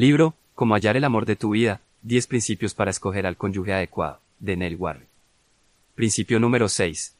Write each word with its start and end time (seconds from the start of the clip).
Libro, 0.00 0.32
Cómo 0.54 0.72
hallar 0.72 0.96
el 0.96 1.04
amor 1.04 1.26
de 1.26 1.36
tu 1.36 1.50
vida, 1.50 1.82
10 2.04 2.26
principios 2.26 2.72
para 2.72 2.90
escoger 2.90 3.26
al 3.26 3.36
cónyuge 3.36 3.74
adecuado, 3.74 4.18
de 4.38 4.56
Neil 4.56 4.76
Warren. 4.76 5.06
Principio 5.94 6.40
número 6.40 6.70
6. 6.70 7.14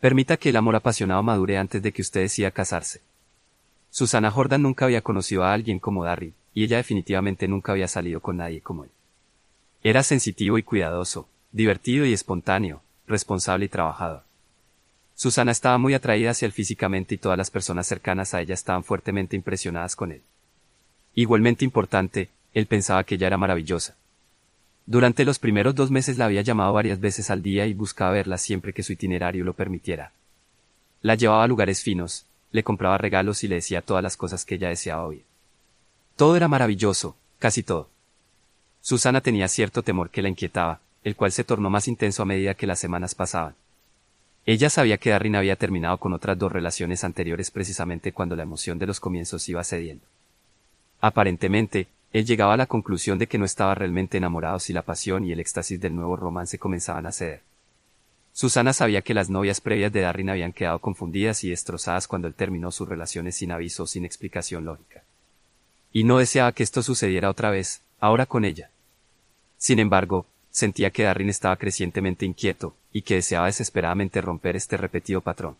Permita 0.00 0.38
que 0.38 0.48
el 0.48 0.56
amor 0.56 0.76
apasionado 0.76 1.22
madure 1.22 1.58
antes 1.58 1.82
de 1.82 1.92
que 1.92 2.00
usted 2.00 2.22
decida 2.22 2.52
casarse. 2.52 3.02
Susana 3.90 4.30
Jordan 4.30 4.62
nunca 4.62 4.86
había 4.86 5.02
conocido 5.02 5.44
a 5.44 5.52
alguien 5.52 5.78
como 5.78 6.02
Darry, 6.02 6.32
y 6.54 6.64
ella 6.64 6.78
definitivamente 6.78 7.46
nunca 7.48 7.72
había 7.72 7.86
salido 7.86 8.20
con 8.20 8.38
nadie 8.38 8.62
como 8.62 8.84
él. 8.84 8.90
Era 9.82 10.02
sensitivo 10.02 10.56
y 10.56 10.62
cuidadoso, 10.62 11.28
divertido 11.52 12.06
y 12.06 12.14
espontáneo, 12.14 12.80
responsable 13.08 13.66
y 13.66 13.68
trabajador. 13.68 14.22
Susana 15.14 15.52
estaba 15.52 15.76
muy 15.76 15.92
atraída 15.92 16.30
hacia 16.30 16.46
él 16.46 16.52
físicamente 16.52 17.16
y 17.16 17.18
todas 17.18 17.36
las 17.36 17.50
personas 17.50 17.86
cercanas 17.86 18.32
a 18.32 18.40
ella 18.40 18.54
estaban 18.54 18.84
fuertemente 18.84 19.36
impresionadas 19.36 19.96
con 19.96 20.12
él. 20.12 20.22
Igualmente 21.14 21.64
importante, 21.64 22.30
él 22.54 22.66
pensaba 22.66 23.04
que 23.04 23.16
ella 23.16 23.26
era 23.26 23.36
maravillosa. 23.36 23.96
Durante 24.86 25.24
los 25.24 25.38
primeros 25.38 25.74
dos 25.74 25.90
meses 25.90 26.18
la 26.18 26.24
había 26.24 26.42
llamado 26.42 26.72
varias 26.72 27.00
veces 27.00 27.30
al 27.30 27.42
día 27.42 27.66
y 27.66 27.74
buscaba 27.74 28.12
verla 28.12 28.38
siempre 28.38 28.72
que 28.72 28.82
su 28.82 28.92
itinerario 28.92 29.44
lo 29.44 29.54
permitiera. 29.54 30.12
La 31.02 31.14
llevaba 31.14 31.44
a 31.44 31.48
lugares 31.48 31.82
finos, 31.82 32.26
le 32.52 32.64
compraba 32.64 32.98
regalos 32.98 33.44
y 33.44 33.48
le 33.48 33.56
decía 33.56 33.82
todas 33.82 34.02
las 34.02 34.16
cosas 34.16 34.44
que 34.44 34.56
ella 34.56 34.68
deseaba 34.68 35.06
oír. 35.06 35.24
Todo 36.16 36.36
era 36.36 36.48
maravilloso, 36.48 37.16
casi 37.38 37.62
todo. 37.62 37.88
Susana 38.80 39.20
tenía 39.20 39.48
cierto 39.48 39.82
temor 39.82 40.10
que 40.10 40.22
la 40.22 40.28
inquietaba, 40.28 40.80
el 41.04 41.16
cual 41.16 41.32
se 41.32 41.44
tornó 41.44 41.70
más 41.70 41.88
intenso 41.88 42.22
a 42.22 42.26
medida 42.26 42.54
que 42.54 42.66
las 42.66 42.78
semanas 42.78 43.14
pasaban. 43.14 43.54
Ella 44.46 44.70
sabía 44.70 44.98
que 44.98 45.10
Darrin 45.10 45.36
había 45.36 45.56
terminado 45.56 45.98
con 45.98 46.12
otras 46.12 46.38
dos 46.38 46.50
relaciones 46.50 47.04
anteriores 47.04 47.50
precisamente 47.50 48.12
cuando 48.12 48.36
la 48.36 48.42
emoción 48.42 48.78
de 48.78 48.86
los 48.86 48.98
comienzos 48.98 49.48
iba 49.48 49.62
cediendo. 49.62 50.04
Aparentemente, 51.00 51.88
él 52.12 52.26
llegaba 52.26 52.54
a 52.54 52.56
la 52.56 52.66
conclusión 52.66 53.18
de 53.18 53.26
que 53.26 53.38
no 53.38 53.44
estaba 53.44 53.74
realmente 53.74 54.18
enamorado 54.18 54.58
si 54.58 54.72
la 54.72 54.82
pasión 54.82 55.24
y 55.24 55.32
el 55.32 55.40
éxtasis 55.40 55.80
del 55.80 55.94
nuevo 55.94 56.16
romance 56.16 56.58
comenzaban 56.58 57.06
a 57.06 57.12
ceder. 57.12 57.42
Susana 58.32 58.72
sabía 58.72 59.02
que 59.02 59.14
las 59.14 59.28
novias 59.30 59.60
previas 59.60 59.92
de 59.92 60.00
Darrin 60.00 60.30
habían 60.30 60.52
quedado 60.52 60.78
confundidas 60.78 61.44
y 61.44 61.50
destrozadas 61.50 62.06
cuando 62.06 62.28
él 62.28 62.34
terminó 62.34 62.70
sus 62.70 62.88
relaciones 62.88 63.36
sin 63.36 63.52
aviso 63.52 63.84
o 63.84 63.86
sin 63.86 64.04
explicación 64.04 64.64
lógica. 64.64 65.02
Y 65.92 66.04
no 66.04 66.18
deseaba 66.18 66.52
que 66.52 66.62
esto 66.62 66.82
sucediera 66.82 67.30
otra 67.30 67.50
vez, 67.50 67.82
ahora 67.98 68.26
con 68.26 68.44
ella. 68.44 68.70
Sin 69.58 69.78
embargo, 69.78 70.26
sentía 70.50 70.90
que 70.90 71.02
Darrin 71.04 71.28
estaba 71.28 71.56
crecientemente 71.56 72.24
inquieto, 72.24 72.74
y 72.92 73.02
que 73.02 73.16
deseaba 73.16 73.46
desesperadamente 73.46 74.20
romper 74.20 74.56
este 74.56 74.76
repetido 74.76 75.20
patrón. 75.20 75.56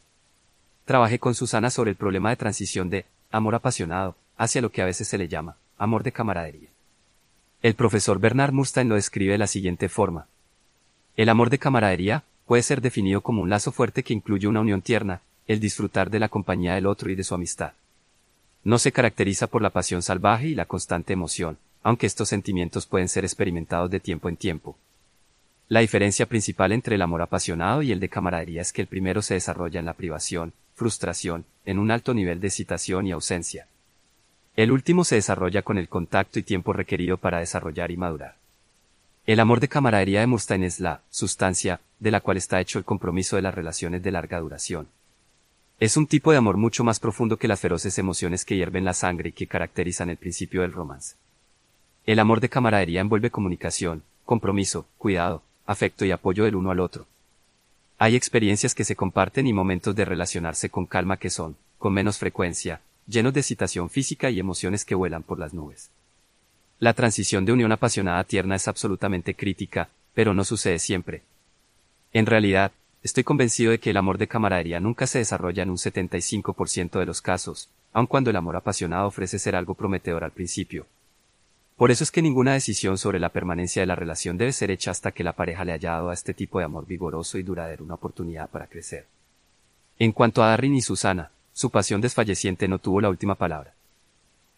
Trabajé 0.85 1.19
con 1.19 1.35
Susana 1.35 1.71
sobre 1.71 1.91
el 1.91 1.97
problema 1.97 2.31
de 2.31 2.37
transición 2.37 2.91
de 2.91 3.05
amor 3.31 3.55
apasionado 3.55 4.17
hacia 4.41 4.63
lo 4.63 4.73
que 4.73 4.81
a 4.81 4.87
veces 4.87 5.07
se 5.07 5.19
le 5.19 5.29
llama 5.29 5.57
amor 5.77 6.03
de 6.03 6.13
camaradería. 6.13 6.71
El 7.63 7.75
profesor 7.75 8.19
Bernard 8.19 8.53
Murstein 8.53 8.89
lo 8.89 8.95
describe 8.95 9.33
de 9.33 9.39
la 9.39 9.47
siguiente 9.47 9.91
forma. 9.91 10.29
El 11.15 11.29
amor 11.29 11.51
de 11.51 11.59
camaradería 11.59 12.25
puede 12.47 12.63
ser 12.63 12.81
definido 12.81 13.21
como 13.21 13.43
un 13.43 13.51
lazo 13.51 13.71
fuerte 13.71 14.03
que 14.03 14.15
incluye 14.15 14.49
una 14.49 14.61
unión 14.61 14.81
tierna, 14.81 15.21
el 15.47 15.61
disfrutar 15.61 16.09
de 16.09 16.21
la 16.21 16.31
compañía 16.31 16.75
del 16.75 16.87
otro 16.87 17.11
y 17.11 17.17
de 17.17 17.25
su 17.25 17.35
amistad. 17.35 17.73
No 18.65 18.79
se 18.79 18.93
caracteriza 18.93 19.47
por 19.47 19.61
la 19.61 19.71
pasión 19.71 20.01
salvaje 20.01 20.49
y 20.49 20.55
la 20.55 20.65
constante 20.65 21.13
emoción, 21.13 21.59
aunque 21.83 22.07
estos 22.07 22.31
sentimientos 22.31 22.87
pueden 22.87 23.11
ser 23.11 23.27
experimentados 23.27 23.91
de 23.91 24.01
tiempo 24.01 24.31
en 24.31 24.37
tiempo. 24.37 24.79
La 25.69 25.81
diferencia 25.81 26.25
principal 26.25 26.73
entre 26.73 26.95
el 26.95 27.03
amor 27.03 27.21
apasionado 27.21 27.83
y 27.83 27.93
el 27.93 28.01
de 28.01 28.09
camaradería 28.09 28.63
es 28.63 28.73
que 28.73 28.81
el 28.81 28.89
primero 28.89 29.21
se 29.21 29.35
desarrolla 29.35 29.81
en 29.81 29.87
la 29.87 29.95
privación, 29.95 30.55
frustración, 30.75 31.45
en 31.67 31.79
un 31.79 31.91
alto 31.91 32.15
nivel 32.15 32.41
de 32.41 32.49
excitación 32.49 33.07
y 33.07 33.13
ausencia. 33.13 33.67
El 34.57 34.73
último 34.73 35.05
se 35.05 35.15
desarrolla 35.15 35.63
con 35.63 35.79
el 35.79 35.89
contacto 35.89 36.39
y 36.39 36.43
tiempo 36.43 36.73
requerido 36.73 37.17
para 37.17 37.39
desarrollar 37.39 37.91
y 37.91 37.97
madurar. 37.97 38.37
El 39.27 39.39
amor 39.39 39.61
de 39.61 39.69
camaradería 39.69 40.21
de 40.21 40.27
Mustaine 40.27 40.67
es 40.67 40.81
la 40.81 41.03
sustancia 41.11 41.81
de 42.01 42.11
la 42.11 42.21
cual 42.21 42.37
está 42.37 42.61
hecho 42.61 42.79
el 42.79 42.85
compromiso 42.85 43.37
de 43.37 43.43
las 43.43 43.55
relaciones 43.55 44.03
de 44.03 44.11
larga 44.11 44.41
duración. 44.41 44.89
Es 45.79 45.97
un 45.97 46.07
tipo 46.07 46.33
de 46.33 46.39
amor 46.39 46.57
mucho 46.57 46.85
más 46.85 46.99
profundo 47.01 47.37
que 47.37 47.49
las 47.49 47.61
feroces 47.61 47.97
emociones 47.99 48.45
que 48.45 48.57
hierven 48.57 48.85
la 48.85 48.93
sangre 48.93 49.31
y 49.31 49.33
que 49.33 49.47
caracterizan 49.47 50.11
el 50.11 50.17
principio 50.17 50.63
del 50.63 50.73
romance. 50.73 51.15
El 52.05 52.19
amor 52.19 52.41
de 52.41 52.49
camaradería 52.49 53.01
envuelve 53.01 53.31
comunicación, 53.31 54.03
compromiso, 54.25 54.87
cuidado, 54.99 55.43
afecto 55.65 56.05
y 56.05 56.11
apoyo 56.11 56.45
del 56.45 56.57
uno 56.57 56.71
al 56.71 56.81
otro. 56.81 57.07
Hay 57.99 58.17
experiencias 58.17 58.75
que 58.75 58.85
se 58.85 58.97
comparten 58.97 59.47
y 59.47 59.53
momentos 59.53 59.95
de 59.95 60.05
relacionarse 60.05 60.71
con 60.71 60.87
calma 60.87 61.19
que 61.19 61.31
son, 61.31 61.57
con 61.79 61.93
menos 61.93 62.19
frecuencia, 62.19 62.81
llenos 63.11 63.35
de 63.35 63.41
excitación 63.41 63.91
física 63.91 64.31
y 64.31 64.39
emociones 64.39 64.85
que 64.85 64.95
vuelan 64.95 65.23
por 65.23 65.39
las 65.39 65.53
nubes. 65.53 65.91
La 66.79 66.95
transición 66.95 67.45
de 67.45 67.53
unión 67.53 67.73
apasionada 67.73 68.25
tierna 68.25 68.55
es 68.55 68.69
absolutamente 68.69 69.35
crítica, 69.35 69.91
pero 70.15 70.33
no 70.33 70.45
sucede 70.45 70.79
siempre. 70.79 71.23
En 72.13 72.27
realidad, 72.27 72.73
estoy 73.03 73.25
convencido 73.25 73.73
de 73.73 73.79
que 73.79 73.91
el 73.91 73.97
amor 73.97 74.17
de 74.17 74.29
camaradería 74.29 74.81
nunca 74.81 75.07
se 75.07 75.19
desarrolla 75.19 75.63
en 75.63 75.71
un 75.71 75.77
75% 75.77 76.99
de 76.99 77.07
los 77.07 77.21
casos, 77.21 77.69
aun 77.93 78.07
cuando 78.07 78.31
el 78.31 78.37
amor 78.37 78.57
apasionado 78.57 79.09
ofrece 79.09 79.39
ser 79.39 79.57
algo 79.57 79.75
prometedor 79.75 80.25
al 80.25 80.31
principio, 80.31 80.87
por 81.81 81.91
eso 81.91 82.05
es 82.05 82.11
que 82.11 82.21
ninguna 82.21 82.53
decisión 82.53 82.99
sobre 82.99 83.19
la 83.19 83.31
permanencia 83.31 83.81
de 83.81 83.87
la 83.87 83.95
relación 83.95 84.37
debe 84.37 84.53
ser 84.53 84.71
hecha 84.71 84.91
hasta 84.91 85.13
que 85.13 85.25
la 85.25 85.33
pareja 85.33 85.65
le 85.65 85.73
haya 85.73 85.93
dado 85.93 86.11
a 86.11 86.13
este 86.13 86.35
tipo 86.35 86.59
de 86.59 86.67
amor 86.67 86.85
vigoroso 86.87 87.39
y 87.39 87.43
duradero 87.43 87.83
una 87.83 87.95
oportunidad 87.95 88.51
para 88.51 88.67
crecer. 88.67 89.07
En 89.99 90.13
cuanto 90.13 90.43
a 90.43 90.49
Darrin 90.49 90.75
y 90.75 90.83
Susana, 90.83 91.31
su 91.61 91.69
pasión 91.69 92.01
desfalleciente 92.01 92.69
no 92.69 92.79
tuvo 92.79 93.03
la 93.03 93.11
última 93.11 93.35
palabra. 93.35 93.75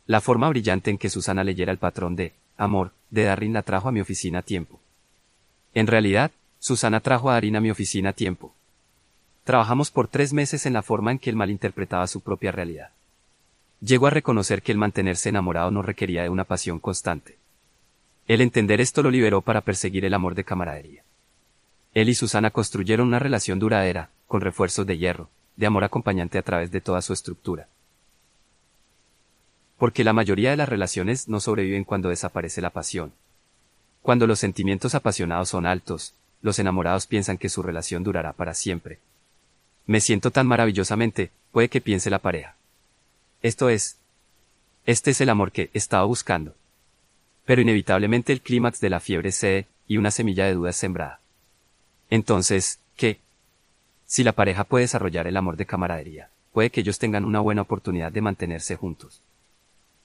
La 0.06 0.20
forma 0.20 0.48
brillante 0.48 0.88
en 0.88 0.98
que 0.98 1.10
Susana 1.10 1.42
leyera 1.42 1.72
el 1.72 1.78
patrón 1.78 2.14
de 2.14 2.32
amor 2.56 2.92
de 3.10 3.24
Darrin 3.24 3.54
la 3.54 3.64
trajo 3.64 3.88
a 3.88 3.92
mi 3.92 4.00
oficina 4.00 4.38
a 4.38 4.42
tiempo. 4.42 4.78
En 5.74 5.88
realidad, 5.88 6.30
Susana 6.60 7.00
trajo 7.00 7.28
a 7.28 7.32
Darín 7.32 7.56
a 7.56 7.60
mi 7.60 7.72
oficina 7.72 8.10
a 8.10 8.12
tiempo. 8.12 8.54
Trabajamos 9.42 9.90
por 9.90 10.06
tres 10.06 10.32
meses 10.32 10.64
en 10.64 10.74
la 10.74 10.82
forma 10.84 11.10
en 11.10 11.18
que 11.18 11.28
él 11.28 11.34
malinterpretaba 11.34 12.06
su 12.06 12.20
propia 12.20 12.52
realidad. 12.52 12.90
Llegó 13.80 14.06
a 14.06 14.10
reconocer 14.10 14.62
que 14.62 14.70
el 14.70 14.78
mantenerse 14.78 15.28
enamorado 15.28 15.72
no 15.72 15.82
requería 15.82 16.22
de 16.22 16.28
una 16.28 16.44
pasión 16.44 16.78
constante. 16.78 17.36
El 18.28 18.40
entender 18.40 18.80
esto 18.80 19.02
lo 19.02 19.10
liberó 19.10 19.40
para 19.40 19.62
perseguir 19.62 20.04
el 20.04 20.14
amor 20.14 20.36
de 20.36 20.44
camaradería. 20.44 21.02
Él 21.94 22.08
y 22.08 22.14
Susana 22.14 22.52
construyeron 22.52 23.08
una 23.08 23.18
relación 23.18 23.58
duradera, 23.58 24.10
con 24.28 24.40
refuerzos 24.40 24.86
de 24.86 24.98
hierro, 24.98 25.30
de 25.56 25.66
amor 25.66 25.84
acompañante 25.84 26.38
a 26.38 26.42
través 26.42 26.70
de 26.70 26.80
toda 26.80 27.02
su 27.02 27.12
estructura. 27.12 27.68
Porque 29.78 30.04
la 30.04 30.12
mayoría 30.12 30.50
de 30.50 30.56
las 30.56 30.68
relaciones 30.68 31.28
no 31.28 31.40
sobreviven 31.40 31.84
cuando 31.84 32.08
desaparece 32.08 32.60
la 32.60 32.70
pasión. 32.70 33.12
Cuando 34.00 34.26
los 34.26 34.38
sentimientos 34.38 34.94
apasionados 34.94 35.48
son 35.48 35.66
altos, 35.66 36.14
los 36.40 36.58
enamorados 36.58 37.06
piensan 37.06 37.38
que 37.38 37.48
su 37.48 37.62
relación 37.62 38.02
durará 38.02 38.32
para 38.32 38.54
siempre. 38.54 38.98
Me 39.86 40.00
siento 40.00 40.30
tan 40.30 40.46
maravillosamente, 40.46 41.30
puede 41.50 41.68
que 41.68 41.80
piense 41.80 42.10
la 42.10 42.18
pareja. 42.18 42.56
Esto 43.42 43.68
es, 43.68 43.96
este 44.86 45.12
es 45.12 45.20
el 45.20 45.28
amor 45.28 45.52
que 45.52 45.70
estaba 45.72 46.04
buscando. 46.04 46.54
Pero 47.44 47.62
inevitablemente 47.62 48.32
el 48.32 48.40
clímax 48.40 48.80
de 48.80 48.90
la 48.90 49.00
fiebre 49.00 49.32
cede 49.32 49.66
y 49.88 49.96
una 49.96 50.10
semilla 50.10 50.46
de 50.46 50.54
duda 50.54 50.70
es 50.70 50.76
sembrada. 50.76 51.20
Entonces, 52.10 52.78
¿qué? 52.96 53.18
Si 54.12 54.22
la 54.24 54.32
pareja 54.32 54.64
puede 54.64 54.84
desarrollar 54.84 55.26
el 55.26 55.38
amor 55.38 55.56
de 55.56 55.64
camaradería, 55.64 56.28
puede 56.52 56.68
que 56.68 56.82
ellos 56.82 56.98
tengan 56.98 57.24
una 57.24 57.40
buena 57.40 57.62
oportunidad 57.62 58.12
de 58.12 58.20
mantenerse 58.20 58.76
juntos. 58.76 59.22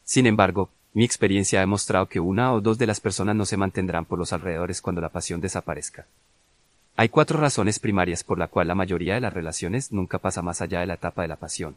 Sin 0.05 0.25
embargo, 0.27 0.69
mi 0.93 1.03
experiencia 1.03 1.59
ha 1.59 1.67
demostrado 1.67 2.05
que 2.05 2.21
una 2.21 2.53
o 2.53 2.61
dos 2.61 2.77
de 2.77 2.87
las 2.87 3.01
personas 3.01 3.35
no 3.35 3.45
se 3.45 3.57
mantendrán 3.57 4.05
por 4.05 4.17
los 4.17 4.31
alrededores 4.31 4.81
cuando 4.81 5.01
la 5.01 5.09
pasión 5.09 5.41
desaparezca. 5.41 6.05
Hay 6.95 7.09
cuatro 7.09 7.37
razones 7.37 7.79
primarias 7.79 8.23
por 8.23 8.39
la 8.39 8.47
cual 8.47 8.69
la 8.69 8.75
mayoría 8.75 9.15
de 9.15 9.19
las 9.19 9.33
relaciones 9.33 9.91
nunca 9.91 10.19
pasa 10.19 10.41
más 10.41 10.61
allá 10.61 10.79
de 10.79 10.85
la 10.85 10.93
etapa 10.93 11.23
de 11.23 11.27
la 11.27 11.35
pasión. 11.35 11.75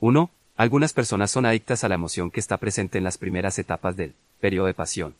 1. 0.00 0.30
Algunas 0.58 0.92
personas 0.92 1.30
son 1.30 1.46
adictas 1.46 1.84
a 1.84 1.88
la 1.88 1.94
emoción 1.94 2.30
que 2.30 2.40
está 2.40 2.58
presente 2.58 2.98
en 2.98 3.04
las 3.04 3.16
primeras 3.16 3.58
etapas 3.58 3.96
del 3.96 4.12
periodo 4.42 4.66
de 4.66 4.74
pasión. 4.74 5.14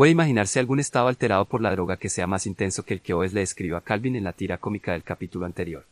Puede 0.00 0.12
imaginarse 0.12 0.58
algún 0.58 0.80
estado 0.80 1.08
alterado 1.08 1.44
por 1.44 1.60
la 1.60 1.72
droga 1.72 1.98
que 1.98 2.08
sea 2.08 2.26
más 2.26 2.46
intenso 2.46 2.86
que 2.86 2.94
el 2.94 3.02
que 3.02 3.12
Oes 3.12 3.34
le 3.34 3.40
describió 3.40 3.76
a 3.76 3.82
Calvin 3.82 4.16
en 4.16 4.24
la 4.24 4.32
tira 4.32 4.56
cómica 4.56 4.92
del 4.92 5.02
capítulo 5.02 5.44
anterior. 5.44 5.84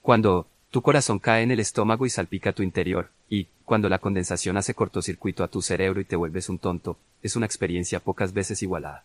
Cuando 0.00 0.46
tu 0.70 0.80
corazón 0.80 1.18
cae 1.18 1.42
en 1.42 1.50
el 1.50 1.58
estómago 1.58 2.06
y 2.06 2.10
salpica 2.10 2.52
tu 2.52 2.62
interior, 2.62 3.10
y, 3.28 3.48
cuando 3.64 3.88
la 3.88 3.98
condensación 3.98 4.56
hace 4.56 4.74
cortocircuito 4.74 5.42
a 5.42 5.48
tu 5.48 5.60
cerebro 5.60 6.00
y 6.00 6.04
te 6.04 6.14
vuelves 6.14 6.48
un 6.48 6.60
tonto, 6.60 6.98
es 7.20 7.34
una 7.34 7.46
experiencia 7.46 7.98
pocas 7.98 8.32
veces 8.32 8.62
igualada. 8.62 9.02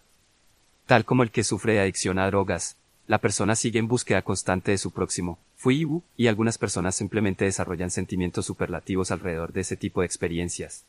Tal 0.85 1.03
como 1.03 1.23
el 1.23 1.31
que 1.31 1.43
sufre 1.43 1.73
de 1.73 1.79
adicción 1.79 2.19
a 2.19 2.27
drogas, 2.27 2.75
la 3.07 3.17
persona 3.17 3.55
sigue 3.55 3.79
en 3.79 3.87
búsqueda 3.87 4.21
constante 4.21 4.69
de 4.69 4.77
su 4.77 4.91
próximo, 4.91 5.39
fui 5.55 5.87
y 6.15 6.27
algunas 6.27 6.59
personas 6.59 6.93
simplemente 6.93 7.45
desarrollan 7.45 7.89
sentimientos 7.89 8.45
superlativos 8.45 9.09
alrededor 9.09 9.51
de 9.51 9.61
ese 9.61 9.77
tipo 9.77 10.01
de 10.01 10.05
experiencias. 10.05 10.83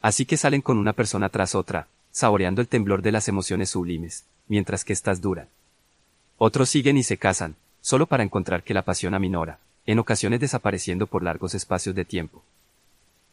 Así 0.00 0.26
que 0.26 0.36
salen 0.36 0.62
con 0.62 0.78
una 0.78 0.94
persona 0.94 1.28
tras 1.28 1.54
otra, 1.54 1.86
saboreando 2.12 2.60
el 2.60 2.68
temblor 2.68 3.02
de 3.02 3.12
las 3.12 3.28
emociones 3.28 3.70
sublimes, 3.70 4.24
mientras 4.48 4.84
que 4.84 4.92
éstas 4.92 5.20
duran. 5.20 5.48
Otros 6.38 6.70
siguen 6.70 6.96
y 6.96 7.02
se 7.02 7.18
casan, 7.18 7.56
solo 7.80 8.06
para 8.06 8.22
encontrar 8.22 8.62
que 8.62 8.74
la 8.74 8.82
pasión 8.82 9.14
aminora, 9.14 9.58
en 9.86 9.98
ocasiones 9.98 10.40
desapareciendo 10.40 11.06
por 11.06 11.22
largos 11.22 11.54
espacios 11.54 11.94
de 11.94 12.04
tiempo. 12.04 12.42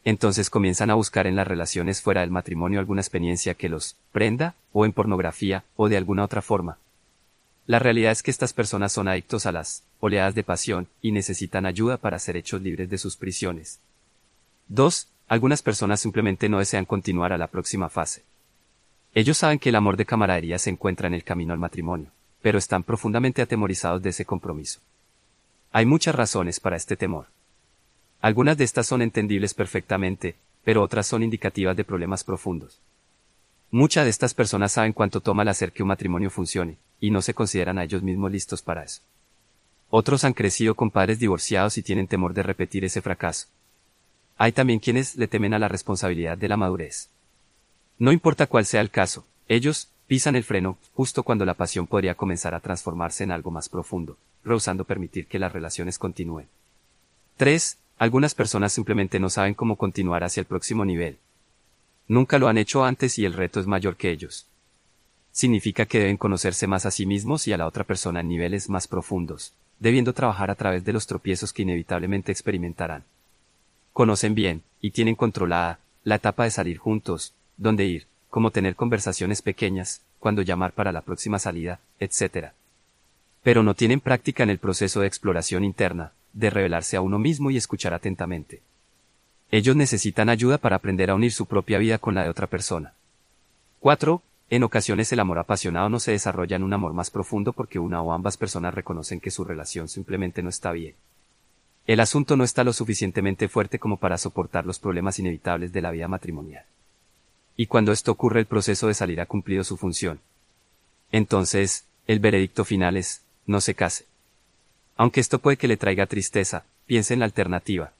Entonces 0.04 0.48
comienzan 0.50 0.90
a 0.90 0.94
buscar 0.94 1.26
en 1.26 1.36
las 1.36 1.46
relaciones 1.46 2.00
fuera 2.00 2.22
del 2.22 2.30
matrimonio 2.30 2.80
alguna 2.80 3.00
experiencia 3.00 3.54
que 3.54 3.68
los 3.68 3.96
prenda, 4.12 4.54
o 4.72 4.84
en 4.84 4.92
pornografía, 4.92 5.64
o 5.76 5.88
de 5.88 5.96
alguna 5.96 6.24
otra 6.24 6.40
forma. 6.40 6.78
La 7.66 7.78
realidad 7.78 8.12
es 8.12 8.22
que 8.22 8.30
estas 8.30 8.54
personas 8.54 8.92
son 8.92 9.08
adictos 9.08 9.44
a 9.44 9.52
las 9.52 9.82
oleadas 10.00 10.34
de 10.34 10.44
pasión 10.44 10.88
y 11.02 11.12
necesitan 11.12 11.66
ayuda 11.66 11.98
para 11.98 12.18
ser 12.18 12.36
hechos 12.36 12.62
libres 12.62 12.88
de 12.88 12.96
sus 12.96 13.16
prisiones. 13.16 13.80
2. 14.68 15.08
Algunas 15.28 15.60
personas 15.60 16.00
simplemente 16.00 16.48
no 16.48 16.60
desean 16.60 16.86
continuar 16.86 17.34
a 17.34 17.38
la 17.38 17.48
próxima 17.48 17.90
fase. 17.90 18.22
Ellos 19.18 19.38
saben 19.38 19.58
que 19.58 19.70
el 19.70 19.74
amor 19.74 19.96
de 19.96 20.06
camaradería 20.06 20.60
se 20.60 20.70
encuentra 20.70 21.08
en 21.08 21.14
el 21.14 21.24
camino 21.24 21.52
al 21.52 21.58
matrimonio, 21.58 22.12
pero 22.40 22.56
están 22.56 22.84
profundamente 22.84 23.42
atemorizados 23.42 24.00
de 24.00 24.10
ese 24.10 24.24
compromiso. 24.24 24.78
Hay 25.72 25.86
muchas 25.86 26.14
razones 26.14 26.60
para 26.60 26.76
este 26.76 26.96
temor. 26.96 27.26
Algunas 28.20 28.56
de 28.56 28.62
estas 28.62 28.86
son 28.86 29.02
entendibles 29.02 29.54
perfectamente, 29.54 30.36
pero 30.62 30.84
otras 30.84 31.08
son 31.08 31.24
indicativas 31.24 31.76
de 31.76 31.82
problemas 31.82 32.22
profundos. 32.22 32.80
Muchas 33.72 34.04
de 34.04 34.10
estas 34.10 34.34
personas 34.34 34.70
saben 34.70 34.92
cuánto 34.92 35.20
toma 35.20 35.42
el 35.42 35.48
hacer 35.48 35.72
que 35.72 35.82
un 35.82 35.88
matrimonio 35.88 36.30
funcione, 36.30 36.78
y 37.00 37.10
no 37.10 37.20
se 37.20 37.34
consideran 37.34 37.78
a 37.78 37.82
ellos 37.82 38.04
mismos 38.04 38.30
listos 38.30 38.62
para 38.62 38.84
eso. 38.84 39.02
Otros 39.90 40.22
han 40.22 40.32
crecido 40.32 40.76
con 40.76 40.92
padres 40.92 41.18
divorciados 41.18 41.76
y 41.76 41.82
tienen 41.82 42.06
temor 42.06 42.34
de 42.34 42.44
repetir 42.44 42.84
ese 42.84 43.02
fracaso. 43.02 43.48
Hay 44.36 44.52
también 44.52 44.78
quienes 44.78 45.16
le 45.16 45.26
temen 45.26 45.54
a 45.54 45.58
la 45.58 45.66
responsabilidad 45.66 46.38
de 46.38 46.46
la 46.46 46.56
madurez. 46.56 47.10
No 47.98 48.12
importa 48.12 48.46
cuál 48.46 48.64
sea 48.64 48.80
el 48.80 48.90
caso, 48.90 49.24
ellos 49.48 49.88
pisan 50.06 50.36
el 50.36 50.44
freno 50.44 50.78
justo 50.94 51.22
cuando 51.22 51.44
la 51.44 51.54
pasión 51.54 51.86
podría 51.86 52.14
comenzar 52.14 52.54
a 52.54 52.60
transformarse 52.60 53.24
en 53.24 53.32
algo 53.32 53.50
más 53.50 53.68
profundo, 53.68 54.16
rehusando 54.44 54.84
permitir 54.84 55.26
que 55.26 55.38
las 55.38 55.52
relaciones 55.52 55.98
continúen. 55.98 56.48
3. 57.36 57.76
Algunas 57.98 58.34
personas 58.34 58.72
simplemente 58.72 59.18
no 59.18 59.30
saben 59.30 59.54
cómo 59.54 59.76
continuar 59.76 60.22
hacia 60.22 60.40
el 60.40 60.46
próximo 60.46 60.84
nivel. 60.84 61.18
Nunca 62.06 62.38
lo 62.38 62.48
han 62.48 62.56
hecho 62.56 62.84
antes 62.84 63.18
y 63.18 63.24
el 63.24 63.32
reto 63.32 63.58
es 63.58 63.66
mayor 63.66 63.96
que 63.96 64.10
ellos. 64.10 64.46
Significa 65.32 65.84
que 65.84 65.98
deben 65.98 66.16
conocerse 66.16 66.66
más 66.66 66.86
a 66.86 66.90
sí 66.90 67.04
mismos 67.04 67.46
y 67.48 67.52
a 67.52 67.58
la 67.58 67.66
otra 67.66 67.84
persona 67.84 68.20
en 68.20 68.28
niveles 68.28 68.68
más 68.68 68.86
profundos, 68.88 69.52
debiendo 69.78 70.12
trabajar 70.14 70.50
a 70.50 70.54
través 70.54 70.84
de 70.84 70.92
los 70.92 71.06
tropiezos 71.06 71.52
que 71.52 71.62
inevitablemente 71.62 72.32
experimentarán. 72.32 73.04
Conocen 73.92 74.34
bien, 74.34 74.62
y 74.80 74.92
tienen 74.92 75.16
controlada, 75.16 75.80
la 76.04 76.14
etapa 76.14 76.44
de 76.44 76.50
salir 76.50 76.78
juntos, 76.78 77.34
dónde 77.58 77.84
ir, 77.84 78.06
cómo 78.30 78.50
tener 78.50 78.76
conversaciones 78.76 79.42
pequeñas, 79.42 80.02
cuándo 80.18 80.42
llamar 80.42 80.72
para 80.72 80.92
la 80.92 81.02
próxima 81.02 81.38
salida, 81.38 81.80
etc. 82.00 82.52
Pero 83.42 83.62
no 83.62 83.74
tienen 83.74 84.00
práctica 84.00 84.42
en 84.42 84.50
el 84.50 84.58
proceso 84.58 85.00
de 85.00 85.06
exploración 85.06 85.64
interna, 85.64 86.12
de 86.32 86.50
revelarse 86.50 86.96
a 86.96 87.00
uno 87.00 87.18
mismo 87.18 87.50
y 87.50 87.56
escuchar 87.56 87.94
atentamente. 87.94 88.62
Ellos 89.50 89.76
necesitan 89.76 90.28
ayuda 90.28 90.58
para 90.58 90.76
aprender 90.76 91.10
a 91.10 91.14
unir 91.14 91.32
su 91.32 91.46
propia 91.46 91.78
vida 91.78 91.98
con 91.98 92.14
la 92.14 92.22
de 92.22 92.30
otra 92.30 92.46
persona. 92.46 92.92
4. 93.80 94.22
En 94.50 94.62
ocasiones 94.62 95.12
el 95.12 95.20
amor 95.20 95.38
apasionado 95.38 95.88
no 95.88 96.00
se 96.00 96.12
desarrolla 96.12 96.56
en 96.56 96.62
un 96.62 96.72
amor 96.72 96.92
más 96.92 97.10
profundo 97.10 97.52
porque 97.52 97.78
una 97.78 98.00
o 98.02 98.12
ambas 98.12 98.36
personas 98.36 98.74
reconocen 98.74 99.20
que 99.20 99.30
su 99.30 99.44
relación 99.44 99.88
simplemente 99.88 100.42
no 100.42 100.48
está 100.48 100.72
bien. 100.72 100.94
El 101.86 102.00
asunto 102.00 102.36
no 102.36 102.44
está 102.44 102.64
lo 102.64 102.74
suficientemente 102.74 103.48
fuerte 103.48 103.78
como 103.78 103.96
para 103.96 104.18
soportar 104.18 104.66
los 104.66 104.78
problemas 104.78 105.18
inevitables 105.18 105.72
de 105.72 105.80
la 105.80 105.90
vida 105.90 106.08
matrimonial. 106.08 106.64
Y 107.60 107.66
cuando 107.66 107.90
esto 107.90 108.12
ocurre 108.12 108.38
el 108.38 108.46
proceso 108.46 108.86
de 108.86 108.94
salir 108.94 109.20
ha 109.20 109.26
cumplido 109.26 109.64
su 109.64 109.76
función. 109.76 110.20
Entonces, 111.10 111.84
el 112.06 112.20
veredicto 112.20 112.64
final 112.64 112.96
es, 112.96 113.22
no 113.46 113.60
se 113.60 113.74
case. 113.74 114.06
Aunque 114.96 115.18
esto 115.18 115.40
puede 115.40 115.56
que 115.56 115.66
le 115.66 115.76
traiga 115.76 116.06
tristeza, 116.06 116.62
piense 116.86 117.14
en 117.14 117.20
la 117.20 117.26
alternativa. 117.26 117.92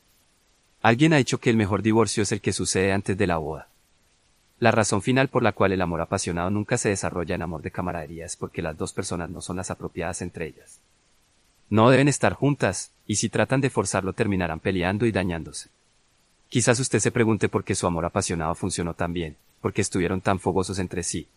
Alguien 0.80 1.12
ha 1.12 1.16
dicho 1.16 1.38
que 1.38 1.50
el 1.50 1.56
mejor 1.56 1.82
divorcio 1.82 2.22
es 2.22 2.30
el 2.30 2.40
que 2.40 2.52
sucede 2.52 2.92
antes 2.92 3.18
de 3.18 3.26
la 3.26 3.38
boda. 3.38 3.66
La 4.60 4.70
razón 4.70 5.02
final 5.02 5.26
por 5.26 5.42
la 5.42 5.50
cual 5.50 5.72
el 5.72 5.82
amor 5.82 6.02
apasionado 6.02 6.50
nunca 6.50 6.78
se 6.78 6.90
desarrolla 6.90 7.34
en 7.34 7.42
amor 7.42 7.62
de 7.62 7.72
camaradería 7.72 8.26
es 8.26 8.36
porque 8.36 8.62
las 8.62 8.78
dos 8.78 8.92
personas 8.92 9.28
no 9.28 9.40
son 9.40 9.56
las 9.56 9.72
apropiadas 9.72 10.22
entre 10.22 10.46
ellas. 10.46 10.78
No 11.68 11.90
deben 11.90 12.06
estar 12.06 12.32
juntas, 12.32 12.92
y 13.08 13.16
si 13.16 13.28
tratan 13.28 13.60
de 13.60 13.70
forzarlo 13.70 14.12
terminarán 14.12 14.60
peleando 14.60 15.04
y 15.04 15.10
dañándose. 15.10 15.68
Quizás 16.48 16.78
usted 16.78 17.00
se 17.00 17.10
pregunte 17.10 17.48
por 17.48 17.64
qué 17.64 17.74
su 17.74 17.88
amor 17.88 18.04
apasionado 18.04 18.54
funcionó 18.54 18.94
tan 18.94 19.12
bien, 19.12 19.36
porque 19.60 19.82
estuvieron 19.82 20.20
tan 20.20 20.38
fogosos 20.38 20.78
entre 20.78 21.02
sí. 21.02 21.28